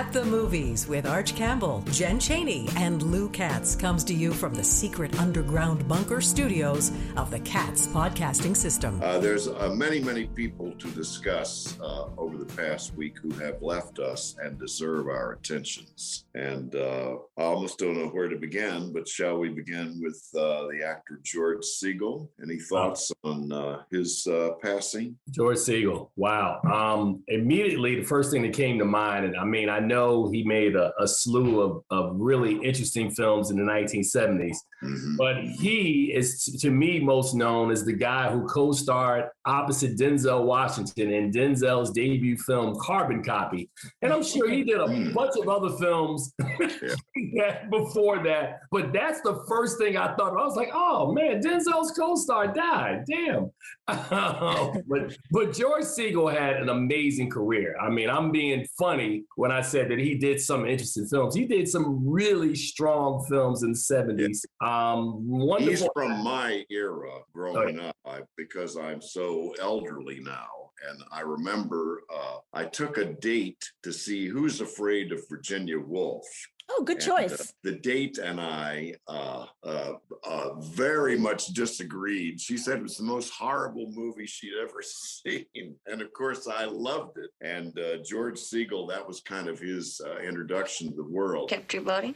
At 0.01 0.13
the 0.13 0.25
Movies 0.25 0.87
with 0.87 1.05
Arch 1.05 1.35
Campbell, 1.35 1.83
Jen 1.91 2.19
Chaney, 2.19 2.67
and 2.75 3.03
Lou 3.03 3.29
Katz 3.29 3.75
comes 3.75 4.03
to 4.05 4.15
you 4.15 4.33
from 4.33 4.55
the 4.55 4.63
secret 4.63 5.19
underground 5.19 5.87
bunker 5.87 6.21
studios 6.21 6.91
of 7.17 7.29
the 7.29 7.39
Katz 7.41 7.85
podcasting 7.85 8.57
system. 8.57 8.99
Uh, 9.03 9.19
there's 9.19 9.47
uh, 9.47 9.71
many, 9.75 9.99
many 9.99 10.25
people 10.25 10.71
to 10.79 10.87
discuss 10.93 11.79
uh, 11.79 12.05
over 12.17 12.35
the 12.35 12.51
past 12.55 12.95
week 12.95 13.19
who 13.19 13.29
have 13.35 13.61
left 13.61 13.99
us 13.99 14.35
and 14.41 14.57
deserve 14.57 15.05
our 15.05 15.33
attentions. 15.33 16.25
And 16.33 16.73
uh, 16.73 17.17
I 17.37 17.43
almost 17.43 17.77
don't 17.77 17.95
know 17.95 18.07
where 18.07 18.27
to 18.27 18.37
begin, 18.37 18.91
but 18.91 19.07
shall 19.07 19.37
we 19.37 19.49
begin 19.49 20.01
with 20.01 20.19
uh, 20.33 20.65
the 20.71 20.83
actor 20.83 21.19
George 21.21 21.59
Segal? 21.59 22.27
Any 22.41 22.57
thoughts 22.57 23.11
on 23.23 23.51
uh, 23.51 23.83
his 23.91 24.27
passing? 24.63 25.15
George 25.29 25.57
Segal. 25.57 26.09
Wow. 26.15 26.59
Um, 26.63 27.21
immediately, 27.27 27.99
the 27.99 28.07
first 28.07 28.31
thing 28.31 28.41
that 28.41 28.53
came 28.53 28.79
to 28.79 28.85
mind, 28.85 29.25
and 29.25 29.37
I 29.37 29.43
mean, 29.43 29.69
I 29.69 29.90
know 29.91 30.29
he 30.29 30.43
made 30.43 30.75
a, 30.75 30.93
a 30.99 31.07
slew 31.07 31.61
of, 31.61 31.83
of 31.89 32.15
really 32.15 32.55
interesting 32.63 33.11
films 33.11 33.51
in 33.51 33.57
the 33.57 33.63
1970s, 33.63 34.57
mm-hmm. 34.83 35.15
but 35.17 35.43
he 35.43 36.13
is, 36.15 36.45
to 36.61 36.71
me, 36.71 36.99
most 36.99 37.33
known 37.33 37.71
as 37.71 37.85
the 37.85 37.93
guy 37.93 38.31
who 38.31 38.47
co 38.47 38.71
starred 38.71 39.25
opposite 39.45 39.97
Denzel 39.97 40.45
Washington 40.45 41.11
in 41.11 41.31
Denzel's 41.31 41.91
debut 41.91 42.37
film, 42.37 42.75
Carbon 42.79 43.23
Copy. 43.23 43.69
And 44.01 44.13
I'm 44.13 44.23
sure 44.23 44.49
he 44.49 44.63
did 44.63 44.79
a 44.79 44.85
mm. 44.85 45.13
bunch 45.13 45.33
of 45.39 45.49
other 45.49 45.75
films 45.77 46.33
yeah. 47.15 47.65
before 47.69 48.23
that, 48.23 48.61
but 48.71 48.93
that's 48.93 49.21
the 49.21 49.43
first 49.47 49.77
thing 49.77 49.97
I 49.97 50.15
thought. 50.15 50.31
I 50.31 50.45
was 50.45 50.55
like, 50.55 50.71
oh 50.73 51.11
man, 51.11 51.41
Denzel's 51.41 51.91
co 51.91 52.15
star 52.15 52.47
died. 52.47 53.05
Damn. 53.07 53.51
but, 53.87 55.17
but 55.31 55.53
George 55.53 55.83
Segal 55.83 56.31
had 56.33 56.57
an 56.57 56.69
amazing 56.69 57.29
career. 57.29 57.75
I 57.81 57.89
mean, 57.89 58.09
I'm 58.09 58.31
being 58.31 58.65
funny 58.77 59.23
when 59.35 59.51
I 59.51 59.61
said 59.81 59.91
that 59.91 59.99
he 59.99 60.15
did 60.15 60.39
some 60.39 60.65
interesting 60.65 61.05
films. 61.05 61.35
He 61.35 61.45
did 61.45 61.67
some 61.67 62.07
really 62.07 62.55
strong 62.55 63.25
films 63.29 63.63
in 63.63 63.71
the 63.71 63.77
70s. 63.77 64.45
Um, 64.65 65.27
wonderful. 65.27 65.71
He's 65.71 65.87
from 65.93 66.23
my 66.23 66.65
era 66.69 67.19
growing 67.33 67.79
up 67.79 67.95
I, 68.05 68.19
because 68.37 68.77
I'm 68.77 69.01
so 69.01 69.53
elderly 69.59 70.19
now. 70.19 70.47
And 70.89 71.03
I 71.11 71.21
remember 71.21 72.01
uh, 72.13 72.37
I 72.53 72.65
took 72.65 72.97
a 72.97 73.05
date 73.05 73.63
to 73.83 73.93
see 73.93 74.27
Who's 74.27 74.61
Afraid 74.61 75.11
of 75.11 75.21
Virginia 75.29 75.79
Woolf. 75.79 76.25
Oh, 76.73 76.83
good 76.83 77.01
and, 77.01 77.11
uh, 77.11 77.17
choice. 77.17 77.41
Uh, 77.41 77.45
the 77.63 77.71
date 77.73 78.17
and 78.17 78.39
I 78.39 78.93
uh, 79.07 79.45
uh, 79.63 79.93
uh, 80.23 80.53
very 80.59 81.17
much 81.17 81.47
disagreed. 81.47 82.39
She 82.39 82.57
said 82.57 82.77
it 82.77 82.83
was 82.83 82.97
the 82.97 83.03
most 83.03 83.31
horrible 83.33 83.91
movie 83.91 84.25
she'd 84.25 84.53
ever 84.61 84.81
seen. 84.83 85.75
And 85.85 86.01
of 86.01 86.13
course, 86.13 86.47
I 86.47 86.65
loved 86.65 87.17
it. 87.17 87.29
And 87.41 87.77
uh, 87.77 87.97
George 88.03 88.39
Segal, 88.39 88.87
that 88.89 89.05
was 89.05 89.19
kind 89.21 89.47
of 89.47 89.59
his 89.59 90.01
introduction 90.25 90.89
to 90.91 90.95
the 90.95 91.03
world. 91.03 91.49
Kept 91.49 91.73
your 91.73 91.83
body? 91.83 92.15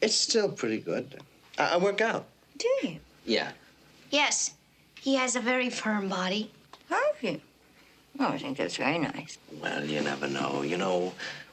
It's 0.00 0.14
still 0.14 0.50
pretty 0.50 0.78
good. 0.78 1.20
I, 1.58 1.74
I 1.74 1.76
work 1.76 2.00
out. 2.00 2.26
Do 2.58 2.68
you? 2.82 2.98
Yeah. 3.24 3.52
Yes. 4.10 4.54
He 5.00 5.16
has 5.16 5.36
a 5.36 5.40
very 5.40 5.68
firm 5.70 6.08
body. 6.08 6.50
Have 6.88 7.22
you? 7.22 7.40
Oh, 8.20 8.26
I 8.28 8.38
think 8.38 8.58
that's 8.58 8.76
very 8.76 8.98
nice. 8.98 9.38
Well, 9.60 9.84
you 9.84 10.00
never 10.02 10.28
know. 10.28 10.62
You 10.62 10.76
know, 10.76 11.12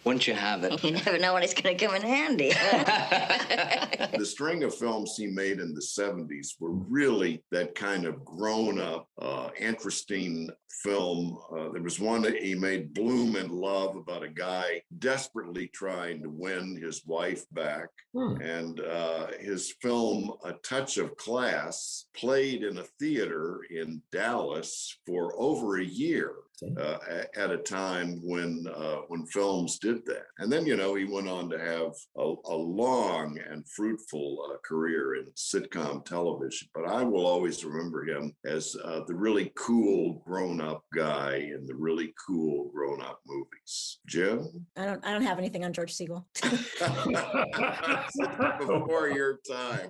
once 0.10 0.26
you 0.26 0.34
have 0.34 0.64
it. 0.64 0.84
You 0.90 0.92
never 0.92 1.20
know 1.20 1.36
when 1.36 1.44
it's 1.44 1.54
going 1.54 1.78
to 1.78 1.86
come 1.86 1.96
in 1.96 2.02
handy. 2.02 2.50
the 4.18 4.26
string 4.26 4.64
of 4.64 4.74
films 4.74 5.14
he 5.16 5.28
made 5.28 5.60
in 5.60 5.76
the 5.76 5.82
70s 5.82 6.56
were 6.60 6.72
really 6.72 7.44
that 7.52 7.76
kind 7.76 8.06
of 8.06 8.26
grown 8.26 8.80
up, 8.80 9.08
uh, 9.22 9.50
interesting 9.60 10.50
film. 10.84 11.38
Uh, 11.52 11.70
there 11.74 11.84
was 11.84 12.00
one 12.00 12.24
that 12.24 12.38
he 12.38 12.56
made, 12.56 12.96
Blume 12.96 13.36
in 13.36 13.50
Love, 13.52 13.98
about 13.98 14.24
a 14.24 14.30
guy 14.30 14.82
desperately 14.98 15.68
trying 15.68 16.24
to 16.24 16.30
win 16.30 16.82
his 16.82 17.06
wife 17.06 17.46
back. 17.52 17.90
Hmm. 18.16 18.42
And 18.42 18.80
uh, 18.80 19.28
his 19.40 19.76
film, 19.80 20.34
A 20.44 20.54
Touch 20.54 20.98
of 20.98 21.16
Class, 21.18 22.06
played 22.16 22.64
in 22.64 22.80
a 22.80 22.90
theater 23.00 23.60
in 23.70 24.02
Dallas 24.12 24.98
for 25.06 25.40
over 25.40 25.78
a 25.78 25.86
year 25.86 26.34
uh, 26.78 26.98
at 27.36 27.52
a 27.52 27.58
time 27.58 28.20
when 28.24 28.66
uh, 28.74 28.98
when 29.08 29.26
films 29.28 29.80
did 29.80 29.99
that. 30.06 30.26
And 30.38 30.52
then 30.52 30.66
you 30.66 30.76
know 30.76 30.96
he 30.96 31.06
went 31.06 31.28
on 31.28 31.50
to 31.50 31.60
have 31.60 31.94
a, 32.18 32.34
a 32.46 32.56
long 32.56 33.38
and 33.50 33.68
fruitful 33.68 34.50
uh, 34.50 34.58
career 34.66 35.16
in 35.16 35.26
sitcom 35.36 36.06
television. 36.06 36.70
But 36.74 36.88
I 36.88 37.04
will 37.04 37.26
always 37.26 37.64
remember 37.64 38.06
him 38.06 38.36
as 38.46 38.76
uh, 38.84 39.02
the 39.08 39.16
really 39.16 39.52
cool 39.56 40.22
grown 40.26 40.62
up 40.62 40.84
guy 40.96 41.36
in 41.36 41.66
the 41.66 41.76
really 41.76 42.14
cool 42.26 42.72
grown 42.74 43.02
up 43.02 43.20
movies. 43.26 44.00
Jim, 44.08 44.66
I 44.78 44.86
don't 44.86 45.06
I 45.06 45.12
don't 45.12 45.24
have 45.24 45.38
anything 45.38 45.66
on 45.66 45.74
George 45.74 45.96
Segal. 45.96 46.26
Before 48.60 49.10
your 49.10 49.40
time, 49.50 49.90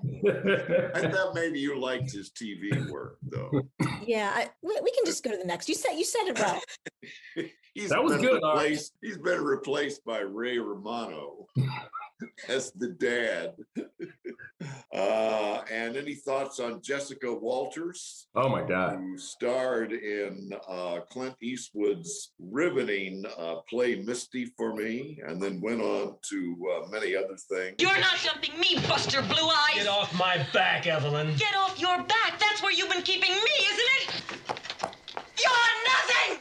I 0.96 1.10
thought 1.12 1.36
maybe 1.36 1.60
you 1.60 1.80
liked 1.80 2.12
his 2.12 2.32
TV 2.32 2.90
work 2.90 3.18
though. 3.24 3.52
Yeah, 4.06 4.32
I, 4.34 4.50
we, 4.62 4.80
we 4.84 4.92
can 4.92 5.06
just 5.06 5.24
go 5.24 5.32
to 5.32 5.38
the 5.38 5.46
next. 5.46 5.70
You 5.70 5.76
said 5.76 5.94
you 5.94 6.06
said 6.06 6.28
it 6.28 6.40
right. 6.40 6.62
he's 7.74 7.90
that 7.90 8.04
was 8.04 8.18
good. 8.18 8.42
Replaced, 8.44 8.94
he's 9.02 9.18
been 9.18 9.44
replaced 9.44 10.04
by 10.06 10.20
Ray 10.20 10.58
Romano 10.60 11.48
as 12.48 12.72
the 12.72 12.90
dad. 12.90 13.54
Uh, 14.94 15.62
and 15.72 15.96
any 15.96 16.16
thoughts 16.16 16.60
on 16.60 16.82
Jessica 16.82 17.32
Walters? 17.32 18.28
Oh 18.36 18.50
my 18.50 18.62
God! 18.62 18.98
Who 18.98 19.18
starred 19.18 19.94
in 19.94 20.52
uh, 20.68 21.02
Clint 21.12 21.36
Eastwood's 21.42 22.34
riveting 22.40 23.24
uh, 23.38 23.58
play 23.70 23.96
"Misty" 23.96 24.52
for 24.58 24.76
me, 24.76 25.22
and 25.26 25.42
then 25.42 25.62
went 25.62 25.82
on 25.82 26.18
to 26.30 26.58
uh, 26.74 26.88
many 26.90 27.16
other 27.16 27.38
things. 27.50 27.76
You're 27.80 28.00
not 28.00 28.18
jumping 28.18 28.60
me, 28.60 28.76
Buster 28.88 29.22
Blue 29.22 29.48
Eyes. 29.48 29.76
Get 29.76 29.88
off 29.88 30.14
my 30.18 30.46
back, 30.54 30.88
Evelyn. 30.88 31.36
Get 31.38 31.56
off 31.56 31.80
your 31.80 31.98
back. 32.04 32.40
That's 32.40 32.62
where 32.62 32.74
you've 32.74 32.90
been 32.90 33.04
keeping 33.04 33.32
me, 33.32 33.52
isn't 33.62 33.90
it? 33.96 34.24
You're 35.40 35.70
nothing! 35.86 36.40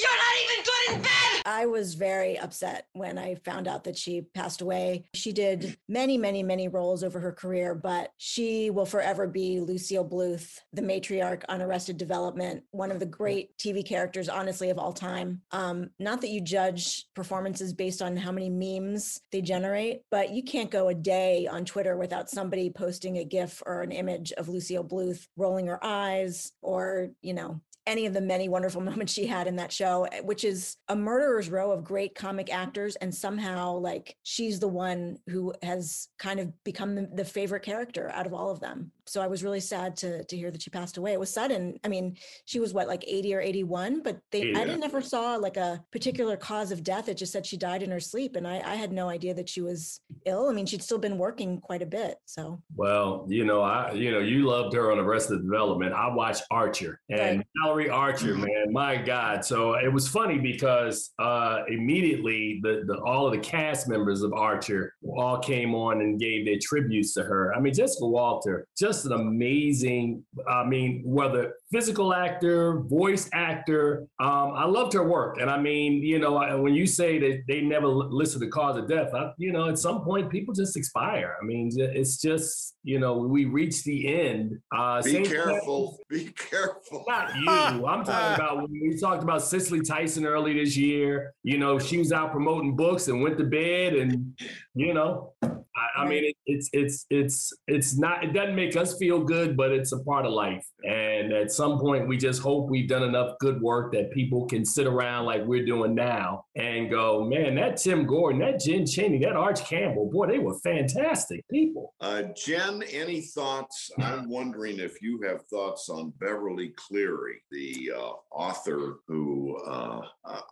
You're 0.00 0.10
not 0.10 0.34
even 0.42 0.64
good 0.64 0.96
in 0.96 1.02
bed! 1.02 1.42
I 1.46 1.59
was 1.70 1.94
very 1.94 2.38
upset 2.38 2.86
when 2.92 3.18
I 3.18 3.36
found 3.36 3.68
out 3.68 3.84
that 3.84 3.96
she 3.96 4.22
passed 4.34 4.60
away. 4.60 5.04
She 5.14 5.32
did 5.32 5.76
many, 5.88 6.18
many, 6.18 6.42
many 6.42 6.68
roles 6.68 7.02
over 7.02 7.20
her 7.20 7.32
career, 7.32 7.74
but 7.74 8.12
she 8.16 8.70
will 8.70 8.86
forever 8.86 9.26
be 9.26 9.60
Lucille 9.60 10.08
Bluth, 10.08 10.58
the 10.72 10.82
matriarch 10.82 11.42
on 11.48 11.62
Arrested 11.62 11.96
Development, 11.96 12.62
one 12.70 12.90
of 12.90 13.00
the 13.00 13.06
great 13.06 13.56
TV 13.58 13.84
characters, 13.84 14.28
honestly, 14.28 14.70
of 14.70 14.78
all 14.78 14.92
time. 14.92 15.42
Um, 15.52 15.90
not 15.98 16.20
that 16.20 16.30
you 16.30 16.40
judge 16.40 17.06
performances 17.14 17.72
based 17.72 18.02
on 18.02 18.16
how 18.16 18.32
many 18.32 18.50
memes 18.50 19.20
they 19.32 19.40
generate, 19.40 20.02
but 20.10 20.30
you 20.30 20.42
can't 20.42 20.70
go 20.70 20.88
a 20.88 20.94
day 20.94 21.46
on 21.46 21.64
Twitter 21.64 21.96
without 21.96 22.30
somebody 22.30 22.70
posting 22.70 23.18
a 23.18 23.24
GIF 23.24 23.62
or 23.66 23.82
an 23.82 23.92
image 23.92 24.32
of 24.32 24.48
Lucille 24.48 24.84
Bluth 24.84 25.26
rolling 25.36 25.66
her 25.66 25.82
eyes 25.84 26.52
or, 26.62 27.10
you 27.22 27.34
know, 27.34 27.60
any 27.86 28.06
of 28.06 28.12
the 28.12 28.20
many 28.20 28.48
wonderful 28.48 28.80
moments 28.90 29.12
she 29.12 29.26
had 29.26 29.46
in 29.46 29.56
that 29.56 29.72
show, 29.72 30.04
eh, 30.12 30.20
which 30.20 30.44
is 30.44 30.76
a 30.88 30.96
murderer's 30.96 31.50
row 31.50 31.72
of 31.72 31.84
great 31.84 32.14
comic 32.14 32.52
actors. 32.52 32.96
And 32.96 33.14
somehow, 33.14 33.74
like, 33.74 34.16
she's 34.22 34.60
the 34.60 34.68
one 34.68 35.18
who 35.28 35.54
has 35.62 36.08
kind 36.18 36.40
of 36.40 36.52
become 36.64 36.94
the, 36.94 37.08
the 37.14 37.24
favorite 37.24 37.62
character 37.62 38.10
out 38.10 38.26
of 38.26 38.34
all 38.34 38.50
of 38.50 38.60
them 38.60 38.92
so 39.10 39.20
I 39.20 39.26
was 39.26 39.42
really 39.42 39.58
sad 39.58 39.96
to 39.98 40.22
to 40.22 40.36
hear 40.36 40.52
that 40.52 40.62
she 40.62 40.70
passed 40.70 40.96
away. 40.96 41.12
It 41.12 41.18
was 41.18 41.32
sudden. 41.32 41.80
I 41.82 41.88
mean, 41.88 42.16
she 42.44 42.60
was 42.60 42.72
what 42.72 42.86
like 42.86 43.02
80 43.08 43.34
or 43.34 43.40
81, 43.40 44.02
but 44.04 44.20
they 44.30 44.44
yeah. 44.44 44.60
I 44.60 44.64
didn't 44.64 44.78
never 44.78 45.00
saw 45.00 45.34
like 45.34 45.56
a 45.56 45.82
particular 45.90 46.36
cause 46.36 46.70
of 46.70 46.84
death. 46.84 47.08
It 47.08 47.16
just 47.16 47.32
said 47.32 47.44
she 47.44 47.56
died 47.56 47.82
in 47.82 47.90
her 47.90 47.98
sleep, 47.98 48.36
and 48.36 48.46
I, 48.46 48.62
I 48.64 48.76
had 48.76 48.92
no 48.92 49.08
idea 49.08 49.34
that 49.34 49.48
she 49.48 49.62
was 49.62 50.00
ill. 50.26 50.48
I 50.48 50.52
mean, 50.52 50.64
she'd 50.64 50.84
still 50.84 50.98
been 50.98 51.18
working 51.18 51.60
quite 51.60 51.82
a 51.82 51.86
bit. 51.86 52.18
So 52.24 52.62
well, 52.76 53.26
you 53.28 53.44
know, 53.44 53.62
I 53.62 53.90
you 53.94 54.12
know 54.12 54.20
you 54.20 54.46
loved 54.46 54.74
her 54.74 54.92
on 54.92 55.00
Arrested 55.00 55.42
Development. 55.42 55.92
I 55.92 56.06
watched 56.06 56.44
Archer 56.52 57.00
and 57.10 57.38
right. 57.38 57.46
Mallory 57.56 57.90
Archer, 57.90 58.36
man, 58.36 58.72
my 58.72 58.96
God. 58.96 59.44
So 59.44 59.74
it 59.74 59.92
was 59.92 60.06
funny 60.06 60.38
because 60.38 61.10
uh, 61.18 61.62
immediately 61.66 62.60
the, 62.62 62.84
the 62.86 63.00
all 63.00 63.26
of 63.26 63.32
the 63.32 63.40
cast 63.40 63.88
members 63.88 64.22
of 64.22 64.32
Archer 64.34 64.94
all 65.04 65.40
came 65.40 65.74
on 65.74 66.00
and 66.00 66.20
gave 66.20 66.46
their 66.46 66.60
tributes 66.62 67.12
to 67.14 67.24
her. 67.24 67.52
I 67.56 67.58
mean, 67.58 67.74
Jessica 67.74 68.06
Walter 68.06 68.68
just 68.78 68.99
just 69.00 69.12
an 69.12 69.20
amazing, 69.20 70.24
I 70.48 70.64
mean, 70.64 71.02
whether 71.04 71.54
physical 71.72 72.12
actor, 72.12 72.80
voice 72.80 73.28
actor, 73.32 74.06
um, 74.18 74.52
I 74.54 74.66
loved 74.66 74.92
her 74.92 75.04
work. 75.04 75.38
And 75.40 75.50
I 75.50 75.58
mean, 75.58 76.02
you 76.02 76.18
know, 76.18 76.60
when 76.60 76.74
you 76.74 76.86
say 76.86 77.18
that 77.18 77.42
they 77.48 77.60
never 77.60 77.86
listed 77.86 78.42
the 78.42 78.48
cause 78.48 78.76
of 78.76 78.88
death, 78.88 79.14
I, 79.14 79.32
you 79.38 79.52
know, 79.52 79.68
at 79.68 79.78
some 79.78 80.02
point 80.02 80.30
people 80.30 80.54
just 80.54 80.76
expire. 80.76 81.36
I 81.40 81.44
mean, 81.44 81.70
it's 81.76 82.20
just, 82.20 82.74
you 82.82 82.98
know, 82.98 83.18
we 83.18 83.44
reach 83.44 83.84
the 83.84 84.14
end. 84.20 84.58
Uh, 84.74 85.02
Be 85.02 85.22
careful. 85.22 85.98
Be 86.08 86.32
careful. 86.36 87.04
Not 87.08 87.36
you. 87.36 87.86
I'm 87.86 88.04
talking 88.04 88.34
about 88.34 88.56
when 88.56 88.70
we 88.70 88.98
talked 88.98 89.22
about 89.22 89.42
Cicely 89.42 89.80
Tyson 89.80 90.26
early 90.26 90.54
this 90.54 90.76
year. 90.76 91.32
You 91.42 91.58
know, 91.58 91.78
she 91.78 91.98
was 91.98 92.12
out 92.12 92.32
promoting 92.32 92.76
books 92.76 93.08
and 93.08 93.22
went 93.22 93.38
to 93.38 93.44
bed 93.44 93.94
and, 93.94 94.38
you 94.74 94.94
know, 94.94 95.32
I, 95.76 96.02
I 96.02 96.08
mean, 96.08 96.24
it, 96.24 96.36
it's 96.46 96.68
it's 96.72 97.06
it's 97.10 97.52
it's 97.66 97.96
not. 97.98 98.24
It 98.24 98.32
doesn't 98.32 98.54
make 98.54 98.76
us 98.76 98.98
feel 98.98 99.22
good, 99.22 99.56
but 99.56 99.70
it's 99.70 99.92
a 99.92 99.98
part 100.00 100.26
of 100.26 100.32
life. 100.32 100.66
And 100.84 101.32
at 101.32 101.52
some 101.52 101.78
point, 101.78 102.08
we 102.08 102.16
just 102.16 102.42
hope 102.42 102.70
we've 102.70 102.88
done 102.88 103.02
enough 103.02 103.38
good 103.38 103.60
work 103.60 103.92
that 103.92 104.10
people 104.12 104.46
can 104.46 104.64
sit 104.64 104.86
around 104.86 105.26
like 105.26 105.44
we're 105.44 105.64
doing 105.64 105.94
now 105.94 106.44
and 106.56 106.90
go, 106.90 107.24
man, 107.24 107.54
that 107.56 107.76
Tim 107.76 108.06
Gordon, 108.06 108.40
that 108.40 108.60
Jen 108.60 108.86
Chaney, 108.86 109.18
that 109.18 109.36
Arch 109.36 109.64
Campbell, 109.64 110.10
boy, 110.10 110.26
they 110.26 110.38
were 110.38 110.58
fantastic 110.60 111.46
people. 111.48 111.94
Uh, 112.00 112.22
Jen, 112.36 112.82
any 112.90 113.20
thoughts? 113.20 113.90
I'm 113.98 114.28
wondering 114.28 114.78
if 114.78 115.00
you 115.02 115.20
have 115.22 115.42
thoughts 115.46 115.88
on 115.88 116.12
Beverly 116.18 116.72
Cleary, 116.76 117.42
the 117.50 117.92
uh, 117.96 118.12
author 118.32 119.00
who 119.06 119.56
uh, 119.66 120.00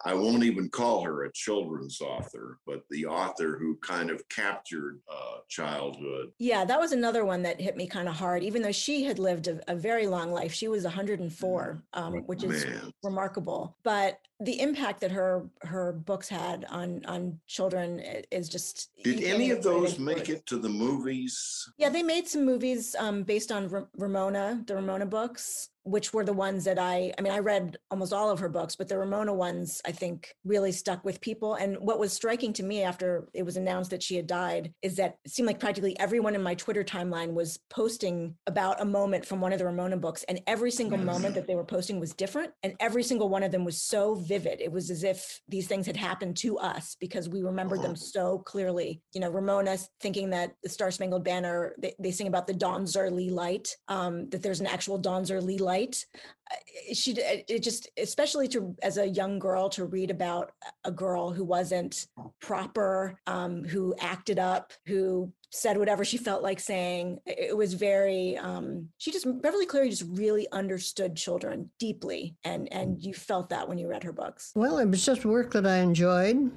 I 0.05 0.15
won't 0.15 0.45
even 0.45 0.69
call 0.69 1.03
her 1.05 1.25
a 1.25 1.33
children's 1.33 2.01
author, 2.01 2.59
but 2.67 2.83
the 2.91 3.07
author 3.07 3.59
who 3.59 3.77
kind 3.77 4.11
of 4.11 4.23
captured 4.29 5.01
uh, 5.11 5.39
childhood. 5.49 6.33
Yeah, 6.39 6.65
that 6.65 6.79
was 6.79 6.93
another 6.93 7.25
one 7.25 7.43
that 7.43 7.61
hit 7.61 7.77
me 7.77 7.87
kind 7.87 8.09
of 8.09 8.15
hard, 8.15 8.43
even 8.43 8.63
though 8.63 8.73
she 8.73 9.05
had 9.05 9.19
lived 9.19 9.49
a, 9.49 9.61
a 9.71 9.75
very 9.75 10.07
long 10.07 10.31
life. 10.31 10.53
She 10.53 10.69
was 10.69 10.85
104, 10.85 11.83
um, 11.95 12.15
which 12.27 12.45
is 12.45 12.67
Man. 12.67 12.93
remarkable. 13.03 13.77
But 13.83 14.21
the 14.41 14.61
impact 14.61 15.01
that 15.01 15.11
her 15.11 15.49
her 15.63 15.93
books 15.93 16.29
had 16.29 16.65
on 16.71 17.05
on 17.07 17.41
children 17.47 18.01
is 18.31 18.49
just 18.49 18.91
Did 19.03 19.25
any 19.25 19.51
of 19.51 19.63
those 19.63 19.99
make 19.99 20.29
it 20.29 20.47
to 20.47 20.59
the 20.59 20.69
movies? 20.69 21.69
Yeah, 21.77 21.89
they 21.89 22.03
made 22.03 22.29
some 22.29 22.45
movies 22.45 22.95
um, 22.99 23.23
based 23.23 23.51
on 23.51 23.69
Ra- 23.69 23.87
Ramona, 23.97 24.63
the 24.67 24.77
Ramona 24.77 25.07
books, 25.07 25.71
which 25.89 26.13
were 26.13 26.25
the 26.25 26.33
ones 26.33 26.65
that 26.65 26.79
I, 26.79 27.13
I 27.19 27.23
mean, 27.23 27.33
I 27.33 27.39
read 27.39 27.79
almost 27.91 28.13
all 28.13 28.31
of 28.31 28.41
her 28.41 28.49
books, 28.49 28.77
but 28.77 28.89
the 28.89 28.99
Ramona 28.99 29.33
ones 29.33 29.81
I 29.87 29.93
think 29.93 30.35
really 30.45 30.73
stuck 30.73 31.05
with 31.05 31.21
people. 31.21 31.55
And 31.55 31.77
what 31.79 31.99
was 31.99 32.13
striking 32.13 32.53
to 32.55 32.63
me 32.63 32.83
after 32.83 33.27
it 33.33 33.43
was 33.43 33.57
announced 33.57 33.91
that 33.91 34.03
she 34.03 34.17
had 34.17 34.27
died 34.27 34.73
is 34.83 34.97
that 34.97 35.17
it 35.25 35.31
seemed 35.31 35.47
like 35.47 35.61
practically 35.61 35.99
everyone 35.99 36.35
in 36.35 36.43
my 36.43 36.55
Twitter 36.55 36.85
timeline 36.85 37.33
was 37.33 37.59
posting 37.71 38.35
about 38.47 38.81
a 38.81 38.85
moment 38.85 39.25
from 39.25 39.41
one 39.41 39.53
of 39.53 39.59
the 39.59 39.65
Ramona 39.65 39.97
books. 39.97 40.25
And 40.29 40.41
every 40.47 40.71
single 40.71 40.99
moment 40.99 41.35
that 41.35 41.47
they 41.47 41.55
were 41.55 41.65
posting 41.65 41.99
was 41.99 42.13
different. 42.13 42.53
And 42.63 42.75
every 42.81 43.03
single 43.03 43.31
one 43.31 43.43
of 43.43 43.51
them 43.51 43.65
was 43.65 43.83
so 43.83 44.15
vivid. 44.15 44.61
It 44.61 44.71
was 44.71 44.91
as 44.91 45.05
if 45.05 45.41
these 45.49 45.67
things 45.67 45.87
had 45.87 45.97
happened 45.97 46.37
to 46.39 46.59
us 46.59 46.97
because 47.01 47.29
we 47.29 47.43
remembered 47.43 47.83
them 47.83 47.97
so 47.97 48.39
clearly. 48.41 49.01
You 49.15 49.21
know, 49.21 49.31
Ramona 49.31 49.79
thinking 50.01 50.31
that 50.31 50.53
the 50.63 50.69
Star 50.69 50.91
Spangled 50.91 51.25
Banner, 51.25 51.75
they, 51.79 51.95
they 51.99 52.11
sing 52.11 52.27
about 52.27 52.47
the 52.47 52.55
Donzer 52.55 53.11
Lee 53.11 53.31
light, 53.31 53.75
um, 53.89 54.29
that 54.31 54.43
there's 54.43 54.61
an 54.61 54.67
actual 54.67 55.01
Donzer 55.01 55.43
Lee 55.43 55.59
light. 55.79 56.05
Uh, 56.51 56.57
She, 56.93 57.13
it 57.13 57.45
it 57.49 57.63
just, 57.63 57.91
especially 57.97 58.49
to, 58.49 58.75
as 58.83 58.97
a 58.99 59.07
young 59.21 59.39
girl, 59.39 59.69
to 59.71 59.85
read 59.85 60.11
about 60.11 60.53
a 60.85 60.91
girl 60.91 61.31
who 61.31 61.45
wasn't 61.45 62.07
proper, 62.41 63.19
um, 63.27 63.65
who 63.65 63.95
acted 64.01 64.39
up, 64.39 64.73
who 64.87 65.33
said 65.51 65.77
whatever 65.79 66.05
she 66.05 66.19
felt 66.19 66.43
like 66.43 66.61
saying. 66.61 67.19
It 67.27 67.39
it 67.51 67.57
was 67.57 67.75
very, 67.75 68.37
um, 68.37 68.89
she 68.99 69.11
just, 69.11 69.27
Beverly 69.43 69.67
Cleary 69.67 69.91
just 69.91 70.07
really 70.25 70.47
understood 70.53 71.17
children 71.17 71.71
deeply. 71.79 72.37
And, 72.45 72.63
and 72.73 72.89
you 73.07 73.15
felt 73.15 73.49
that 73.51 73.69
when 73.69 73.79
you 73.79 73.89
read 73.89 74.05
her 74.05 74.13
books. 74.13 74.53
Well, 74.55 74.79
it 74.79 74.89
was 74.89 75.05
just 75.05 75.25
work 75.25 75.53
that 75.53 75.67
I 75.67 75.79
enjoyed. 75.79 76.51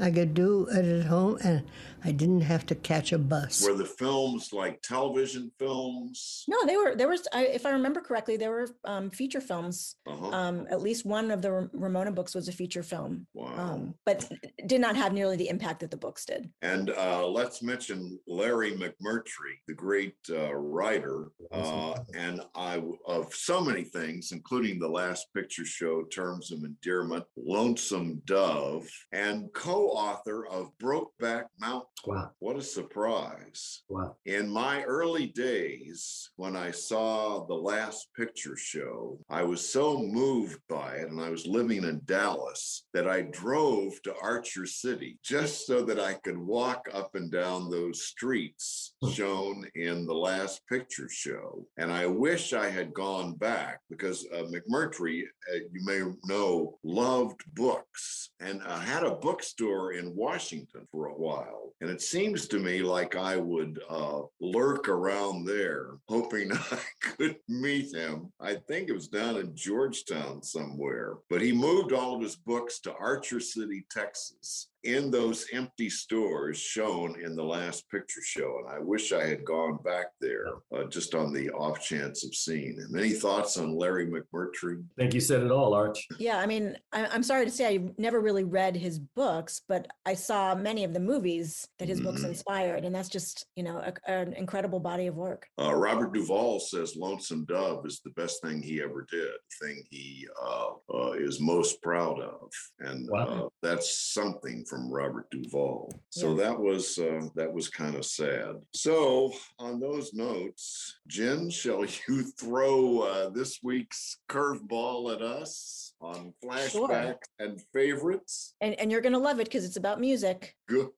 I 0.00 0.10
could 0.10 0.32
do 0.32 0.66
it 0.78 0.86
at 0.86 1.06
home, 1.06 1.36
and 1.44 1.62
I 2.04 2.12
didn't 2.12 2.40
have 2.42 2.66
to 2.66 2.74
catch 2.74 3.12
a 3.12 3.18
bus. 3.18 3.64
Were 3.64 3.74
the 3.76 3.84
films 3.84 4.52
like 4.52 4.80
television 4.82 5.50
films? 5.58 6.44
No, 6.48 6.56
they 6.66 6.76
were 6.76 6.94
there 6.96 7.08
was 7.08 7.26
I, 7.32 7.46
if 7.46 7.66
I 7.66 7.70
remember 7.70 8.00
correctly, 8.00 8.36
there 8.36 8.50
were 8.50 8.68
um, 8.84 9.10
feature 9.10 9.40
films. 9.40 9.96
Uh-huh. 10.06 10.30
Um, 10.30 10.66
at 10.70 10.80
least 10.80 11.04
one 11.04 11.30
of 11.30 11.42
the 11.42 11.68
Ramona 11.72 12.12
books 12.12 12.34
was 12.34 12.48
a 12.48 12.52
feature 12.52 12.82
film, 12.82 13.26
Wow. 13.34 13.54
um, 13.56 13.94
but 14.06 14.30
did 14.66 14.80
not 14.80 14.96
have 14.96 15.12
nearly 15.12 15.36
the 15.36 15.48
impact 15.48 15.80
that 15.80 15.90
the 15.90 15.96
books 15.96 16.24
did. 16.24 16.50
And 16.62 16.90
uh, 16.90 17.26
let's 17.26 17.62
mention 17.62 18.18
Larry 18.26 18.72
McMurtry, 18.72 19.54
the 19.68 19.74
great 19.74 20.14
uh, 20.30 20.54
writer, 20.54 21.28
uh, 21.52 21.94
and 22.16 22.40
I 22.54 22.76
w- 22.76 22.96
of 23.06 23.34
so 23.34 23.60
many 23.60 23.84
things, 23.84 24.32
including 24.32 24.78
the 24.78 24.88
Last 24.88 25.26
Picture 25.34 25.64
Show, 25.64 26.04
Terms 26.04 26.50
of 26.52 26.62
Endearment, 26.64 27.24
Lonesome 27.36 28.22
Dove, 28.24 28.88
and 29.12 29.52
co-author 29.52 30.46
of 30.46 30.70
Brokeback 30.82 31.44
Mountain. 31.58 31.88
Wow! 32.06 32.30
What 32.38 32.56
a 32.56 32.62
surprise! 32.62 33.82
Wow! 33.88 34.16
In 34.24 34.48
my 34.48 34.82
early 34.84 35.26
days, 35.26 36.30
when 36.36 36.56
I 36.56 36.70
saw 36.70 37.44
the 37.44 37.54
Last 37.54 38.08
Picture 38.16 38.56
Show, 38.56 39.18
I 39.28 39.42
was 39.42 39.70
so 39.70 39.98
moved 39.98 40.60
by 40.68 40.94
it, 40.94 41.10
and 41.10 41.20
I 41.20 41.28
was 41.28 41.46
living 41.46 41.84
in 41.84 42.00
Dallas, 42.06 42.86
that 42.94 43.06
I 43.06 43.22
drove 43.22 44.00
to 44.04 44.14
Archer 44.22 44.64
City 44.64 45.18
just 45.22 45.66
so 45.66 45.82
that 45.82 46.00
I 46.00 46.14
could 46.14 46.38
walk 46.38 46.88
up 46.92 47.14
and 47.16 47.30
down 47.30 47.70
those 47.70 48.04
streets 48.04 48.94
shown 49.12 49.66
in 49.74 50.06
the 50.06 50.14
Last 50.14 50.62
Picture 50.68 51.08
Show. 51.10 51.66
And 51.76 51.92
I 51.92 52.06
wish 52.06 52.54
I 52.54 52.70
had 52.70 52.94
gone 52.94 53.34
back 53.34 53.80
because 53.90 54.26
uh, 54.32 54.44
McMurtry, 54.44 55.22
uh, 55.52 55.56
you 55.70 55.84
may 55.84 56.00
know, 56.24 56.78
loved 56.82 57.42
books 57.54 58.30
and 58.40 58.62
uh, 58.62 58.78
had 58.80 59.02
a 59.02 59.16
bookstore 59.16 59.92
in 59.92 60.16
Washington 60.16 60.86
for 60.90 61.06
a 61.06 61.14
while. 61.14 61.74
And 61.80 61.88
it 61.88 62.02
seems 62.02 62.46
to 62.48 62.58
me 62.58 62.82
like 62.82 63.16
I 63.16 63.36
would 63.36 63.80
uh, 63.88 64.22
lurk 64.40 64.88
around 64.88 65.44
there, 65.46 65.92
hoping 66.08 66.52
I 66.54 66.78
could 67.02 67.36
meet 67.48 67.94
him. 67.94 68.32
I 68.40 68.54
think 68.54 68.88
it 68.88 68.94
was 68.94 69.08
down 69.08 69.36
in 69.36 69.56
Georgetown 69.56 70.42
somewhere, 70.42 71.16
but 71.30 71.40
he 71.40 71.52
moved 71.52 71.92
all 71.92 72.14
of 72.14 72.22
his 72.22 72.36
books 72.36 72.80
to 72.80 72.94
Archer 72.94 73.40
City, 73.40 73.86
Texas. 73.90 74.69
In 74.82 75.10
those 75.10 75.44
empty 75.52 75.90
stores 75.90 76.56
shown 76.58 77.20
in 77.22 77.36
the 77.36 77.44
last 77.44 77.86
picture 77.90 78.22
show. 78.24 78.60
And 78.64 78.74
I 78.74 78.78
wish 78.78 79.12
I 79.12 79.26
had 79.26 79.44
gone 79.44 79.78
back 79.84 80.06
there 80.22 80.46
uh, 80.74 80.84
just 80.84 81.14
on 81.14 81.34
the 81.34 81.50
off 81.50 81.82
chance 81.82 82.24
of 82.24 82.34
seeing 82.34 82.76
him. 82.78 82.94
Any 82.96 83.10
thoughts 83.10 83.58
on 83.58 83.76
Larry 83.76 84.06
McMurtry? 84.06 84.82
I 84.82 85.02
think 85.02 85.12
you 85.12 85.20
said 85.20 85.42
it 85.42 85.50
all, 85.50 85.74
Arch. 85.74 86.08
Yeah, 86.18 86.38
I 86.38 86.46
mean, 86.46 86.78
I, 86.92 87.06
I'm 87.08 87.22
sorry 87.22 87.44
to 87.44 87.50
say 87.50 87.74
I 87.74 87.90
never 87.98 88.20
really 88.22 88.44
read 88.44 88.74
his 88.74 88.98
books, 88.98 89.60
but 89.68 89.86
I 90.06 90.14
saw 90.14 90.54
many 90.54 90.84
of 90.84 90.94
the 90.94 91.00
movies 91.00 91.68
that 91.78 91.88
his 91.88 92.00
books 92.00 92.22
Mhm. 92.22 92.28
inspired, 92.30 92.84
and 92.86 92.94
that's 92.94 93.10
just 93.10 93.46
you 93.56 93.62
know 93.62 93.78
a, 93.78 94.10
an 94.10 94.32
incredible 94.32 94.80
body 94.80 95.08
of 95.08 95.16
work. 95.16 95.46
Uh, 95.60 95.74
Robert 95.74 96.14
Duvall 96.14 96.58
says 96.58 96.96
Lonesome 96.96 97.44
Dove 97.44 97.84
is 97.84 98.00
the 98.02 98.10
best 98.12 98.40
thing 98.42 98.62
he 98.62 98.80
ever 98.80 99.06
did, 99.10 99.28
the 99.60 99.66
thing 99.66 99.82
he 99.90 100.26
uh, 100.42 100.70
uh, 100.94 101.12
is 101.12 101.38
most 101.38 101.82
proud 101.82 102.18
of, 102.20 102.50
and 102.78 103.06
uh, 103.14 103.48
that's 103.62 104.12
something 104.14 104.64
from 104.70 104.88
Robert 104.88 105.28
Duvall. 105.30 105.92
So 106.10 106.30
Yeah. 106.30 106.44
that 106.44 106.60
was 106.60 106.96
uh, 106.98 107.28
that 107.34 107.52
was 107.52 107.68
kind 107.68 107.96
of 107.96 108.04
sad. 108.06 108.54
So 108.72 109.32
on 109.58 109.80
those 109.80 110.14
notes, 110.14 111.00
Jen, 111.08 111.50
shall 111.60 111.84
you 111.84 112.22
throw 112.38 113.00
uh, 113.00 113.28
this 113.30 113.58
week's 113.62 114.18
curveball 114.30 115.12
at 115.14 115.22
us 115.22 115.92
on 116.00 116.32
flashback 116.42 117.16
and 117.40 117.60
favorites? 117.74 118.54
And 118.60 118.74
and 118.78 118.90
you're 118.92 119.00
gonna 119.00 119.18
love 119.18 119.40
it 119.40 119.44
because 119.44 119.64
it's 119.64 119.76
about 119.76 120.00
music. 120.00 120.54
Good. 120.68 120.90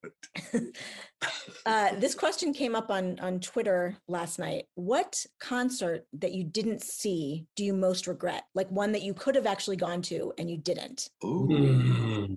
Uh, 1.64 1.94
this 1.98 2.14
question 2.14 2.52
came 2.52 2.74
up 2.74 2.90
on 2.90 3.18
on 3.20 3.40
Twitter 3.40 3.96
last 4.06 4.38
night. 4.38 4.66
What 4.74 5.24
concert 5.40 6.04
that 6.14 6.32
you 6.32 6.44
didn't 6.44 6.82
see 6.82 7.46
do 7.56 7.64
you 7.64 7.72
most 7.72 8.06
regret? 8.06 8.44
Like 8.54 8.68
one 8.70 8.92
that 8.92 9.02
you 9.02 9.14
could 9.14 9.34
have 9.36 9.46
actually 9.46 9.76
gone 9.76 10.02
to 10.02 10.34
and 10.36 10.50
you 10.50 10.58
didn't. 10.58 11.08
Mm. 11.22 12.36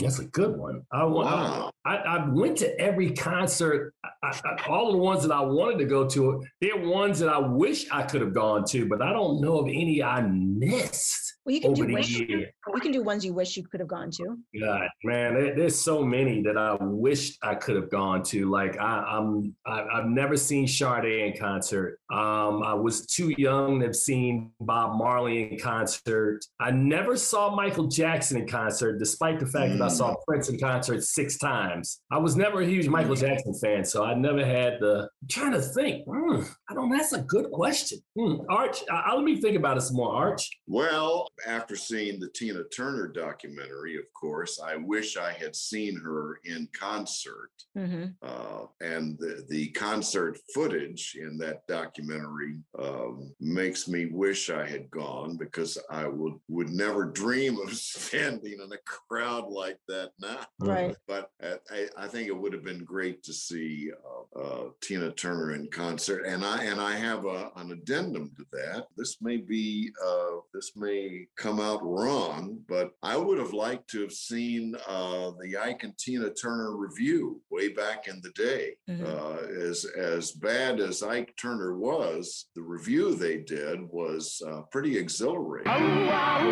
That's 0.00 0.20
a 0.20 0.26
good 0.26 0.56
one. 0.56 0.82
I, 0.92 1.04
wa- 1.04 1.24
Wow. 1.24 1.70
I, 1.84 1.96
I 1.96 2.28
went 2.28 2.56
to 2.58 2.80
every 2.80 3.10
concert. 3.12 3.92
I, 4.22 4.38
I, 4.44 4.56
all 4.68 4.92
the 4.92 4.98
ones 4.98 5.22
that 5.24 5.32
I 5.32 5.40
wanted 5.40 5.78
to 5.78 5.84
go 5.84 6.06
to, 6.08 6.44
they're 6.60 6.78
ones 6.78 7.18
that 7.18 7.28
I 7.28 7.38
wish 7.38 7.90
I 7.90 8.02
could 8.04 8.20
have 8.20 8.32
gone 8.32 8.64
to, 8.66 8.88
but 8.88 9.02
I 9.02 9.12
don't 9.12 9.40
know 9.40 9.58
of 9.58 9.66
any 9.68 10.00
I 10.02 10.22
missed 10.22 11.34
Well, 11.44 11.54
you 11.56 11.60
can 11.60 11.70
over 11.72 11.82
do 11.82 11.86
the 11.88 11.94
wish, 11.94 12.10
year. 12.20 12.50
You 12.74 12.80
can 12.80 12.92
do 12.92 13.02
ones 13.02 13.24
you 13.24 13.32
wish 13.32 13.56
you 13.56 13.64
could 13.66 13.80
have 13.80 13.88
gone 13.88 14.10
to. 14.12 14.38
God, 14.60 14.88
man, 15.04 15.34
there, 15.34 15.54
there's 15.56 15.78
so 15.80 16.02
many 16.04 16.42
that 16.42 16.56
I 16.56 16.76
wish 16.80 17.36
I 17.42 17.54
could 17.54 17.74
have 17.76 17.90
gone 17.90 18.22
to. 18.24 18.48
Like 18.50 18.78
I, 18.78 19.02
I'm, 19.18 19.54
I, 19.66 19.82
I've 19.94 20.06
never 20.06 20.36
seen 20.36 20.66
Sade 20.68 21.04
in 21.04 21.36
concert. 21.38 21.98
Um, 22.10 22.62
I 22.62 22.74
was 22.74 23.06
too 23.06 23.34
young 23.36 23.80
to 23.80 23.86
have 23.86 23.96
seen 23.96 24.52
Bob 24.60 24.96
Marley 24.96 25.52
in 25.52 25.58
concert. 25.58 26.44
I 26.60 26.70
never 26.70 27.16
saw 27.16 27.54
Michael 27.54 27.88
Jackson 27.88 28.36
in 28.40 28.46
concert, 28.48 28.98
despite 28.98 29.40
the 29.40 29.46
fact 29.46 29.72
that 29.78 29.82
I 29.82 29.88
saw 29.88 30.14
Prince 30.26 30.48
in 30.48 30.58
concert 30.58 31.02
six 31.02 31.38
times. 31.38 32.00
I 32.10 32.18
was 32.18 32.36
never 32.36 32.60
a 32.62 32.66
huge 32.66 32.88
Michael 32.88 33.16
Jackson 33.16 33.54
fan, 33.54 33.84
so 33.84 34.04
I 34.04 34.14
never 34.14 34.44
had 34.44 34.78
the. 34.80 35.08
I'm 35.22 35.28
trying 35.28 35.52
to 35.52 35.60
think. 35.62 36.04
Hmm, 36.06 36.42
I 36.70 36.74
don't. 36.74 36.90
That's 36.90 37.12
a 37.12 37.22
good 37.22 37.50
question. 37.50 37.98
Hmm, 38.18 38.36
Arch, 38.48 38.82
I, 38.90 38.96
I- 39.06 39.14
let 39.14 39.24
me 39.24 39.40
think 39.40 39.56
about 39.56 39.76
it 39.76 39.80
some 39.82 39.96
more. 39.96 40.12
Arch. 40.14 40.48
Well, 40.66 41.28
after 41.46 41.76
seeing 41.76 42.20
the 42.20 42.28
Tina 42.52 42.64
Turner 42.64 43.08
documentary, 43.08 43.96
of 43.96 44.04
course, 44.12 44.60
I 44.62 44.76
wish 44.76 45.16
I 45.16 45.32
had 45.32 45.56
seen 45.56 45.98
her 46.00 46.38
in 46.44 46.68
concert. 46.78 47.50
Mhm. 47.76 48.14
Uh, 48.22 48.66
and 48.82 49.18
the, 49.18 49.46
the 49.48 49.68
concert 49.70 50.38
footage 50.54 51.16
in 51.18 51.38
that 51.38 51.66
documentary 51.66 52.58
um, 52.78 53.34
makes 53.40 53.88
me 53.88 54.06
wish 54.06 54.50
I 54.50 54.66
had 54.68 54.90
gone 54.90 55.36
because 55.38 55.78
I 55.90 56.06
would 56.06 56.34
would 56.48 56.68
never 56.68 57.04
dream 57.06 57.58
of 57.58 57.72
standing 57.74 58.58
in 58.62 58.70
a 58.72 58.78
crowd 59.08 59.48
like 59.48 59.78
that 59.88 60.10
now. 60.20 60.40
Right. 60.60 60.94
But 61.06 61.30
I, 61.42 61.54
I- 61.70 61.88
I 61.96 62.08
think 62.08 62.28
it 62.28 62.36
would 62.36 62.52
have 62.52 62.64
been 62.64 62.84
great 62.84 63.22
to 63.24 63.32
see 63.32 63.90
uh, 64.34 64.38
uh, 64.38 64.68
Tina 64.82 65.10
Turner 65.12 65.52
in 65.54 65.68
concert, 65.70 66.24
and 66.26 66.44
I 66.44 66.64
and 66.64 66.80
I 66.80 66.92
have 66.96 67.24
a, 67.24 67.50
an 67.56 67.70
addendum 67.72 68.32
to 68.36 68.44
that. 68.52 68.86
This 68.96 69.20
may 69.22 69.36
be 69.38 69.90
uh, 70.04 70.40
this 70.52 70.72
may 70.76 71.26
come 71.36 71.60
out 71.60 71.80
wrong, 71.82 72.41
but 72.68 72.92
I 73.02 73.16
would 73.16 73.38
have 73.38 73.52
liked 73.52 73.88
to 73.90 74.00
have 74.02 74.12
seen 74.12 74.74
uh, 74.88 75.32
the 75.40 75.56
Ike 75.56 75.84
and 75.84 75.96
Tina 75.98 76.30
Turner 76.32 76.76
Revue 76.76 77.40
way 77.50 77.68
back 77.68 78.08
in 78.08 78.20
the 78.22 78.30
day. 78.30 78.76
Mhm. 78.88 79.06
Uh, 79.06 79.36
as 79.68 79.84
as 79.84 80.32
bad 80.32 80.80
as 80.80 81.02
Ike 81.02 81.34
Turner 81.40 81.78
was, 81.78 82.46
the 82.54 82.62
Revue 82.62 83.14
they 83.14 83.38
did 83.38 83.80
was 83.90 84.40
uh, 84.46 84.62
pretty 84.70 84.96
exhilarating. 84.96 85.70
I 85.72 86.42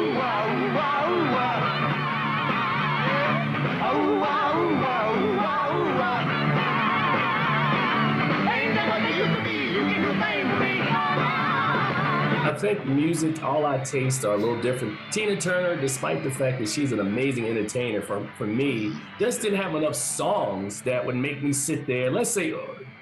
think 12.61 12.85
music, 12.87 13.43
all 13.43 13.65
our 13.65 13.83
taste 13.85 14.25
are 14.25 14.35
a 14.35 14.37
little 14.37 14.61
different. 14.61 14.99
Tina 15.11 15.41
Turner, 15.41 15.81
despite 15.81 16.23
the 16.23 16.31
fact 16.31 16.59
that 16.59 16.69
she's 16.69 16.93
an 16.93 17.01
amazing 17.01 17.47
entertainer 17.47 18.03
for, 18.03 18.29
for 18.37 18.47
me, 18.47 18.93
just 19.19 19.41
didn't 19.41 19.59
have 19.61 19.75
enough 19.75 19.95
songs 19.95 20.83
that 20.83 21.05
would 21.05 21.17
make 21.17 21.43
me 21.43 21.53
sit 21.55 21.87
there. 21.87 22.11
Let's 22.11 22.29
say, 22.29 22.53
uh, 22.53 22.59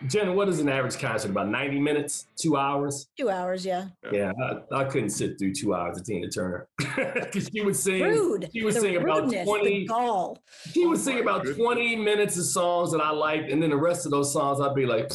Jen, 0.07 0.37
what 0.37 0.49
is 0.49 0.61
an 0.61 0.69
average 0.69 0.97
concert? 0.99 1.33
About 1.33 1.49
90 1.49 1.81
minutes? 1.81 2.29
Two 2.41 2.57
hours? 2.57 3.09
Two 3.19 3.31
hours, 3.31 3.67
yeah. 3.67 3.87
Yeah, 4.13 4.31
I, 4.73 4.77
I 4.83 4.85
couldn't 4.85 5.11
sit 5.11 5.37
through 5.41 5.55
two 5.55 5.75
hours 5.75 5.99
of 5.99 6.05
Tina 6.05 6.29
Turner. 6.29 6.69
Because 7.15 7.49
she 7.53 7.61
would 7.63 7.75
sing. 7.77 8.03
Rude. 8.03 8.49
She 8.53 8.63
would 8.65 8.75
The 8.75 8.81
sing 8.81 8.97
about 8.97 9.23
rudeness, 9.25 9.45
the 9.45 9.59
20. 9.59 9.87
gall. 9.87 10.39
She 10.73 10.87
would 10.87 10.99
sing 10.99 11.21
about 11.21 11.45
20 11.47 11.97
minutes 11.97 12.39
of 12.39 12.45
songs 12.45 12.93
that 12.93 13.01
I 13.01 13.11
liked, 13.11 13.51
and 13.51 13.61
then 13.63 13.71
the 13.71 13.77
rest 13.77 14.05
of 14.07 14.13
those 14.13 14.33
songs 14.33 14.61
I'd 14.61 14.75
be 14.75 14.87
like, 14.87 15.11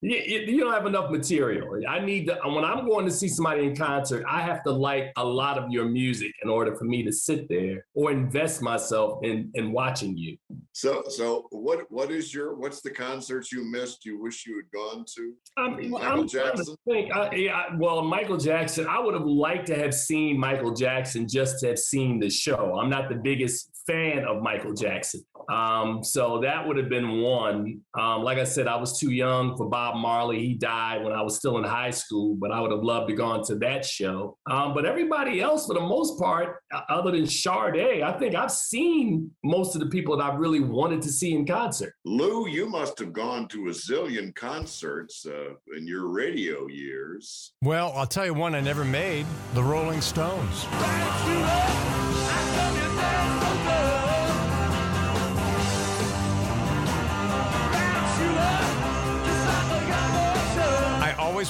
you, 0.00 0.16
you- 0.46 0.60
don't 0.62 0.72
have 0.72 0.86
enough 0.86 1.10
material. 1.10 1.68
I 1.88 1.98
need 2.00 2.26
to, 2.28 2.38
when 2.44 2.64
I'm 2.64 2.86
going 2.88 3.04
to 3.06 3.10
see 3.10 3.28
somebody 3.28 3.64
in 3.64 3.74
concert, 3.74 4.24
I 4.28 4.42
have 4.42 4.62
to 4.64 4.70
like 4.70 5.12
a 5.16 5.24
lot 5.24 5.58
of 5.58 5.70
your 5.70 5.86
music 5.86 6.32
in 6.42 6.48
order 6.48 6.74
for 6.76 6.84
me 6.84 7.02
to 7.04 7.12
sit 7.12 7.48
there 7.48 7.84
or 7.94 8.10
invest 8.12 8.62
myself 8.62 9.18
in, 9.24 9.50
in 9.54 9.72
watching 9.72 10.16
you. 10.16 10.36
So, 10.72 11.02
so 11.08 11.46
what 11.50 11.80
what 11.90 12.10
is 12.10 12.32
your 12.32 12.54
what's 12.54 12.80
the 12.80 12.90
concerts 12.90 13.52
you 13.52 13.64
missed? 13.64 14.04
You 14.04 14.20
wish 14.22 14.46
you 14.46 14.56
had 14.56 14.70
gone 14.72 15.04
to? 15.16 15.34
I 15.58 15.68
mean, 15.70 15.90
Michael 15.90 16.20
I'm 16.22 16.28
trying 16.28 16.52
to 16.52 16.56
Jackson. 16.58 16.76
think. 16.88 17.12
I, 17.14 17.34
yeah, 17.34 17.64
well, 17.78 18.02
Michael 18.02 18.36
Jackson. 18.38 18.86
I 18.88 18.98
would 19.00 19.14
have 19.14 19.26
liked 19.26 19.66
to 19.66 19.74
have 19.74 19.92
seen 19.94 20.38
Michael 20.38 20.72
Jackson 20.72 21.26
just 21.28 21.60
to 21.60 21.68
have 21.68 21.78
seen 21.78 22.20
the 22.20 22.30
show. 22.30 22.78
I'm 22.78 22.88
not 22.88 23.08
the 23.08 23.16
biggest 23.16 23.70
fan 23.86 24.24
of 24.24 24.42
Michael 24.42 24.72
Jackson, 24.74 25.22
um, 25.50 26.02
so 26.04 26.40
that 26.40 26.66
would 26.66 26.76
have 26.76 26.88
been 26.88 27.20
one. 27.20 27.80
Um, 27.98 28.22
like 28.22 28.38
I 28.38 28.44
said, 28.44 28.61
I 28.68 28.76
was 28.76 28.98
too 28.98 29.10
young 29.10 29.56
for 29.56 29.68
Bob 29.68 29.96
Marley. 29.96 30.40
He 30.40 30.54
died 30.54 31.02
when 31.02 31.12
I 31.12 31.22
was 31.22 31.36
still 31.36 31.58
in 31.58 31.64
high 31.64 31.90
school, 31.90 32.34
but 32.34 32.50
I 32.50 32.60
would 32.60 32.70
have 32.70 32.82
loved 32.82 33.08
to 33.08 33.14
gone 33.14 33.44
to 33.44 33.54
that 33.56 33.84
show. 33.84 34.36
Um, 34.50 34.74
but 34.74 34.84
everybody 34.84 35.40
else, 35.40 35.66
for 35.66 35.74
the 35.74 35.80
most 35.80 36.18
part, 36.18 36.62
other 36.88 37.12
than 37.12 37.26
Sade, 37.26 38.02
I 38.02 38.16
think 38.18 38.34
I've 38.34 38.50
seen 38.50 39.30
most 39.44 39.74
of 39.74 39.80
the 39.80 39.88
people 39.88 40.16
that 40.16 40.24
I 40.24 40.34
really 40.34 40.60
wanted 40.60 41.02
to 41.02 41.08
see 41.08 41.34
in 41.34 41.46
concert. 41.46 41.94
Lou, 42.04 42.48
you 42.48 42.68
must 42.68 42.98
have 42.98 43.12
gone 43.12 43.48
to 43.48 43.68
a 43.68 43.70
zillion 43.70 44.34
concerts 44.34 45.26
uh, 45.26 45.54
in 45.76 45.86
your 45.86 46.08
radio 46.08 46.66
years. 46.66 47.52
Well, 47.62 47.92
I'll 47.96 48.06
tell 48.06 48.26
you 48.26 48.34
one 48.34 48.54
I 48.54 48.60
never 48.60 48.84
made 48.84 49.26
the 49.54 49.62
Rolling 49.62 50.00
Stones. 50.00 50.66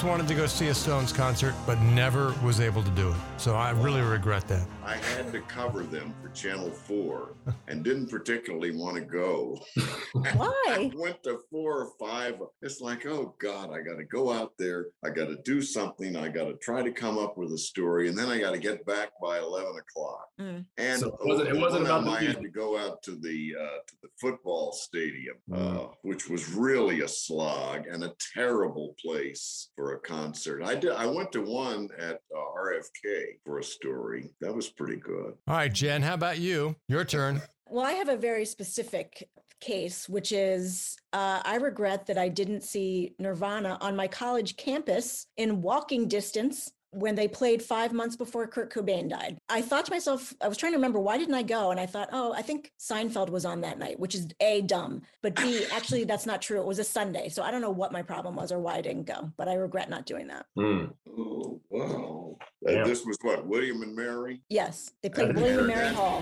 Always 0.03 0.19
wanted 0.19 0.27
to 0.27 0.35
go 0.39 0.45
see 0.47 0.67
a 0.67 0.73
Stones 0.73 1.13
concert, 1.13 1.53
but 1.65 1.79
never 1.81 2.35
was 2.43 2.59
able 2.59 2.83
to 2.83 2.89
do 2.91 3.09
it. 3.09 3.15
So 3.37 3.55
I 3.55 3.71
really 3.71 4.01
regret 4.01 4.47
that. 4.49 4.67
I 4.83 4.95
had 4.95 5.31
to 5.31 5.39
cover 5.41 5.83
them 5.83 6.13
for 6.21 6.29
Channel 6.29 6.71
4 6.71 7.35
and 7.69 7.83
didn't 7.83 8.09
particularly 8.09 8.71
want 8.75 8.95
to 8.97 9.01
go. 9.01 9.57
Why? 10.35 10.63
I 10.67 10.91
went 10.95 11.23
to 11.23 11.39
four 11.49 11.83
or 11.83 11.89
five. 11.99 12.35
It's 12.61 12.81
like, 12.81 13.05
oh 13.05 13.35
God, 13.39 13.71
I 13.71 13.81
got 13.81 13.97
to 13.97 14.03
go 14.03 14.31
out 14.33 14.51
there. 14.59 14.87
I 15.05 15.09
got 15.09 15.27
to 15.27 15.37
do 15.45 15.61
something. 15.61 16.15
I 16.17 16.27
got 16.29 16.45
to 16.45 16.55
try 16.55 16.81
to 16.83 16.91
come 16.91 17.17
up 17.17 17.37
with 17.37 17.51
a 17.53 17.57
story. 17.57 18.09
And 18.09 18.17
then 18.17 18.29
I 18.29 18.39
got 18.39 18.51
to 18.51 18.59
get 18.59 18.85
back 18.85 19.09
by 19.21 19.39
11 19.39 19.71
o'clock. 19.77 20.27
Mm. 20.39 20.65
And 20.77 20.99
So 20.99 21.07
it 21.07 21.19
wasn't- 21.25 21.49
it 21.49 21.57
wasn't 21.57 21.85
about 21.85 22.03
the 22.05 22.11
I 22.11 22.23
had 22.23 22.41
to 22.41 22.49
go 22.49 22.77
out 22.77 23.01
to 23.03 23.11
the 23.11 23.55
uh, 23.59 23.77
to 23.87 23.93
the 24.03 24.09
football 24.19 24.71
stadium, 24.73 25.37
Mm. 25.49 25.55
uh, 25.85 25.87
which 26.01 26.29
was 26.29 26.49
really 26.53 27.01
a 27.01 27.07
slog 27.07 27.85
and 27.87 28.03
a 28.03 28.13
terrible 28.33 28.95
place 29.03 29.69
for 29.75 29.92
a 29.93 29.99
concert. 29.99 30.63
I 30.63 30.75
did. 30.75 30.91
I 30.91 31.05
went 31.05 31.31
to 31.33 31.41
one 31.41 31.89
at 31.97 32.19
uh, 32.35 32.59
RFK 32.59 33.39
for 33.45 33.59
a 33.59 33.63
story. 33.63 34.31
That 34.41 34.53
was 34.53 34.69
pretty 34.69 34.97
good. 34.97 35.33
All 35.47 35.55
right, 35.55 35.71
Jen, 35.71 36.01
how 36.01 36.13
about 36.13 36.39
you? 36.39 36.75
Your 36.87 37.05
turn. 37.05 37.41
Well, 37.69 37.85
I 37.85 37.93
have 37.93 38.09
a 38.09 38.17
very 38.17 38.45
specific 38.45 39.29
case, 39.59 40.09
which 40.09 40.31
is 40.31 40.97
uh, 41.13 41.41
I 41.43 41.55
regret 41.55 42.05
that 42.07 42.17
I 42.17 42.27
didn't 42.27 42.63
see 42.63 43.15
Nirvana 43.17 43.77
on 43.81 43.95
my 43.95 44.07
college 44.07 44.57
campus 44.57 45.27
in 45.37 45.61
walking 45.61 46.07
distance 46.07 46.71
when 46.93 47.15
they 47.15 47.27
played 47.27 47.61
five 47.61 47.91
months 47.91 48.15
before 48.15 48.47
Kurt 48.47 48.71
Cobain 48.71 49.09
died. 49.09 49.37
I 49.49 49.61
thought 49.61 49.85
to 49.85 49.91
myself, 49.91 50.33
I 50.41 50.47
was 50.47 50.57
trying 50.57 50.73
to 50.73 50.77
remember 50.77 50.99
why 50.99 51.17
didn't 51.17 51.35
I 51.35 51.43
go? 51.43 51.71
And 51.71 51.79
I 51.79 51.85
thought, 51.85 52.09
oh, 52.11 52.33
I 52.33 52.41
think 52.41 52.71
Seinfeld 52.79 53.29
was 53.29 53.45
on 53.45 53.61
that 53.61 53.79
night, 53.79 53.99
which 53.99 54.15
is 54.15 54.27
A, 54.39 54.61
dumb, 54.61 55.01
but 55.21 55.35
B, 55.35 55.65
actually, 55.71 56.03
that's 56.03 56.25
not 56.25 56.41
true. 56.41 56.59
It 56.59 56.65
was 56.67 56.79
a 56.79 56.83
Sunday. 56.83 57.29
So 57.29 57.43
I 57.43 57.51
don't 57.51 57.61
know 57.61 57.71
what 57.71 57.91
my 57.91 58.01
problem 58.01 58.35
was 58.35 58.51
or 58.51 58.59
why 58.59 58.75
I 58.75 58.81
didn't 58.81 59.05
go, 59.05 59.31
but 59.37 59.47
I 59.47 59.55
regret 59.55 59.89
not 59.89 60.05
doing 60.05 60.27
that. 60.27 60.45
Hmm. 60.55 60.85
Oh 61.17 61.61
wow! 61.69 62.37
Yeah. 62.61 62.83
This 62.83 63.05
was 63.05 63.17
what 63.21 63.45
William 63.45 63.81
and 63.81 63.95
Mary. 63.95 64.41
Yes, 64.49 64.91
they 65.01 65.09
played 65.09 65.35
William 65.35 65.59
and 65.59 65.67
Mary 65.67 65.93
Hall. 65.93 66.21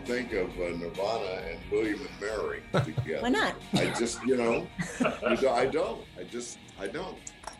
Don't 0.00 0.16
think 0.16 0.32
of 0.32 0.48
uh, 0.58 0.76
Nirvana 0.78 1.42
and 1.50 1.58
William 1.70 2.00
and 2.00 2.20
Mary 2.20 2.62
together. 2.72 3.22
Why 3.22 3.28
not? 3.28 3.54
I 3.74 3.86
just, 3.98 4.22
you 4.24 4.36
know, 4.36 4.66
I 5.00 5.66
don't. 5.66 6.02
I, 6.18 6.24
just, 6.24 6.58
I 6.80 6.86
don't. 6.86 7.18
I 7.46 7.52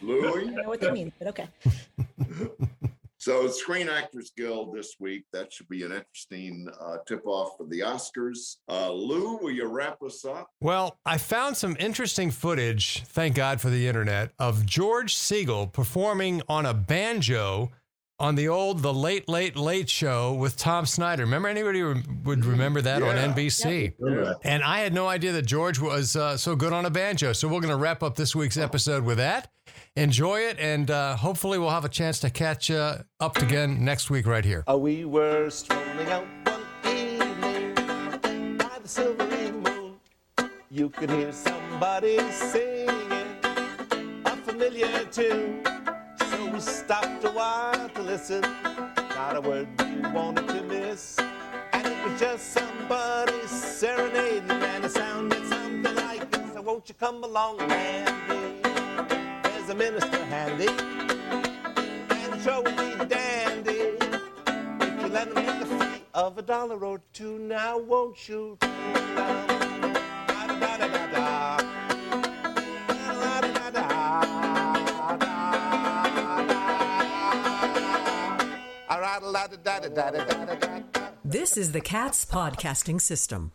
Louis. 0.00 0.44
don't 0.44 0.54
know 0.54 0.68
what 0.68 0.80
that 0.80 0.92
means, 0.92 1.12
but 1.18 1.28
okay. 1.28 1.48
So, 3.20 3.48
Screen 3.48 3.90
Actors 3.90 4.32
Guild 4.34 4.74
this 4.74 4.94
week. 4.98 5.24
That 5.34 5.52
should 5.52 5.68
be 5.68 5.82
an 5.82 5.92
interesting 5.92 6.66
uh, 6.80 6.96
tip-off 7.06 7.58
for 7.58 7.66
the 7.66 7.80
Oscars. 7.80 8.56
Uh, 8.66 8.90
Lou, 8.90 9.36
will 9.36 9.50
you 9.50 9.66
wrap 9.66 10.02
us 10.02 10.24
up? 10.24 10.48
Well, 10.62 10.96
I 11.04 11.18
found 11.18 11.58
some 11.58 11.76
interesting 11.78 12.30
footage, 12.30 13.02
thank 13.04 13.34
God 13.34 13.60
for 13.60 13.68
the 13.68 13.86
internet, 13.86 14.30
of 14.38 14.64
George 14.64 15.14
Segal 15.16 15.70
performing 15.70 16.40
on 16.48 16.64
a 16.64 16.72
banjo 16.72 17.70
on 18.20 18.34
the 18.34 18.48
old 18.48 18.80
The 18.82 18.92
Late 18.92 19.28
Late 19.28 19.56
Late 19.56 19.88
Show 19.88 20.34
with 20.34 20.56
Tom 20.56 20.84
Snyder. 20.84 21.24
Remember 21.24 21.48
anybody 21.48 21.82
re- 21.82 22.02
would 22.22 22.44
remember 22.44 22.82
that 22.82 23.02
on 23.02 23.16
NBC? 23.16 23.94
Yeah. 23.98 24.34
And 24.44 24.62
I 24.62 24.80
had 24.80 24.92
no 24.92 25.08
idea 25.08 25.32
that 25.32 25.46
George 25.46 25.80
was 25.80 26.14
uh, 26.14 26.36
so 26.36 26.54
good 26.54 26.74
on 26.74 26.84
a 26.84 26.90
banjo. 26.90 27.32
So 27.32 27.48
we're 27.48 27.60
going 27.60 27.70
to 27.70 27.76
wrap 27.76 28.02
up 28.02 28.16
this 28.16 28.36
week's 28.36 28.58
episode 28.58 29.04
with 29.04 29.16
that. 29.16 29.50
Enjoy 29.96 30.40
it, 30.40 30.58
and 30.60 30.90
uh, 30.90 31.16
hopefully 31.16 31.58
we'll 31.58 31.70
have 31.70 31.84
a 31.84 31.88
chance 31.88 32.20
to 32.20 32.30
catch 32.30 32.70
uh, 32.70 32.98
up 33.18 33.38
again 33.38 33.84
next 33.84 34.10
week 34.10 34.26
right 34.26 34.44
here. 34.44 34.62
Uh, 34.70 34.76
we 34.76 35.04
were 35.04 35.48
strolling 35.50 36.08
out 36.08 36.26
one 36.44 36.62
evening 36.86 38.56
by 38.56 38.78
the 38.80 38.88
silvery 38.88 39.50
moon. 39.50 39.94
You 40.70 40.90
could 40.90 41.10
hear 41.10 41.32
somebody 41.32 42.18
singing 42.30 42.90
a 44.24 44.36
familiar 44.44 45.04
tune. 45.06 45.79
We 46.52 46.58
stopped 46.60 47.24
a 47.24 47.30
while 47.30 47.88
to 47.90 48.02
listen. 48.02 48.40
Not 48.40 49.36
a 49.36 49.40
word 49.40 49.68
we 49.78 50.00
wanted 50.10 50.48
to 50.48 50.62
miss. 50.64 51.18
And 51.72 51.86
it 51.86 52.04
was 52.04 52.18
just 52.18 52.52
somebody 52.52 53.46
serenading, 53.46 54.50
and 54.50 54.84
it 54.84 54.90
sounded 54.90 55.46
something 55.46 55.94
like 55.94 56.30
this. 56.30 56.52
So 56.54 56.62
won't 56.62 56.88
you 56.88 56.94
come 56.94 57.22
along, 57.22 57.58
Randy? 57.58 58.62
There's 59.42 59.68
a 59.70 59.74
minister 59.74 60.24
handy, 60.24 60.68
and 60.68 62.32
the 62.32 62.40
show 62.42 62.62
will 62.62 62.98
be 62.98 63.04
dandy. 63.06 63.96
If 64.80 65.02
you 65.02 65.08
let 65.08 65.28
him 65.28 65.34
make 65.34 65.48
a 65.48 65.66
fee 65.66 66.02
of 66.14 66.36
a 66.38 66.42
dollar 66.42 66.84
or 66.84 67.00
two 67.12 67.38
now, 67.38 67.78
won't 67.78 68.28
you? 68.28 68.58
This 81.24 81.56
is 81.56 81.72
the 81.72 81.80
Cats 81.80 82.24
Podcasting 82.24 83.00
System. 83.00 83.52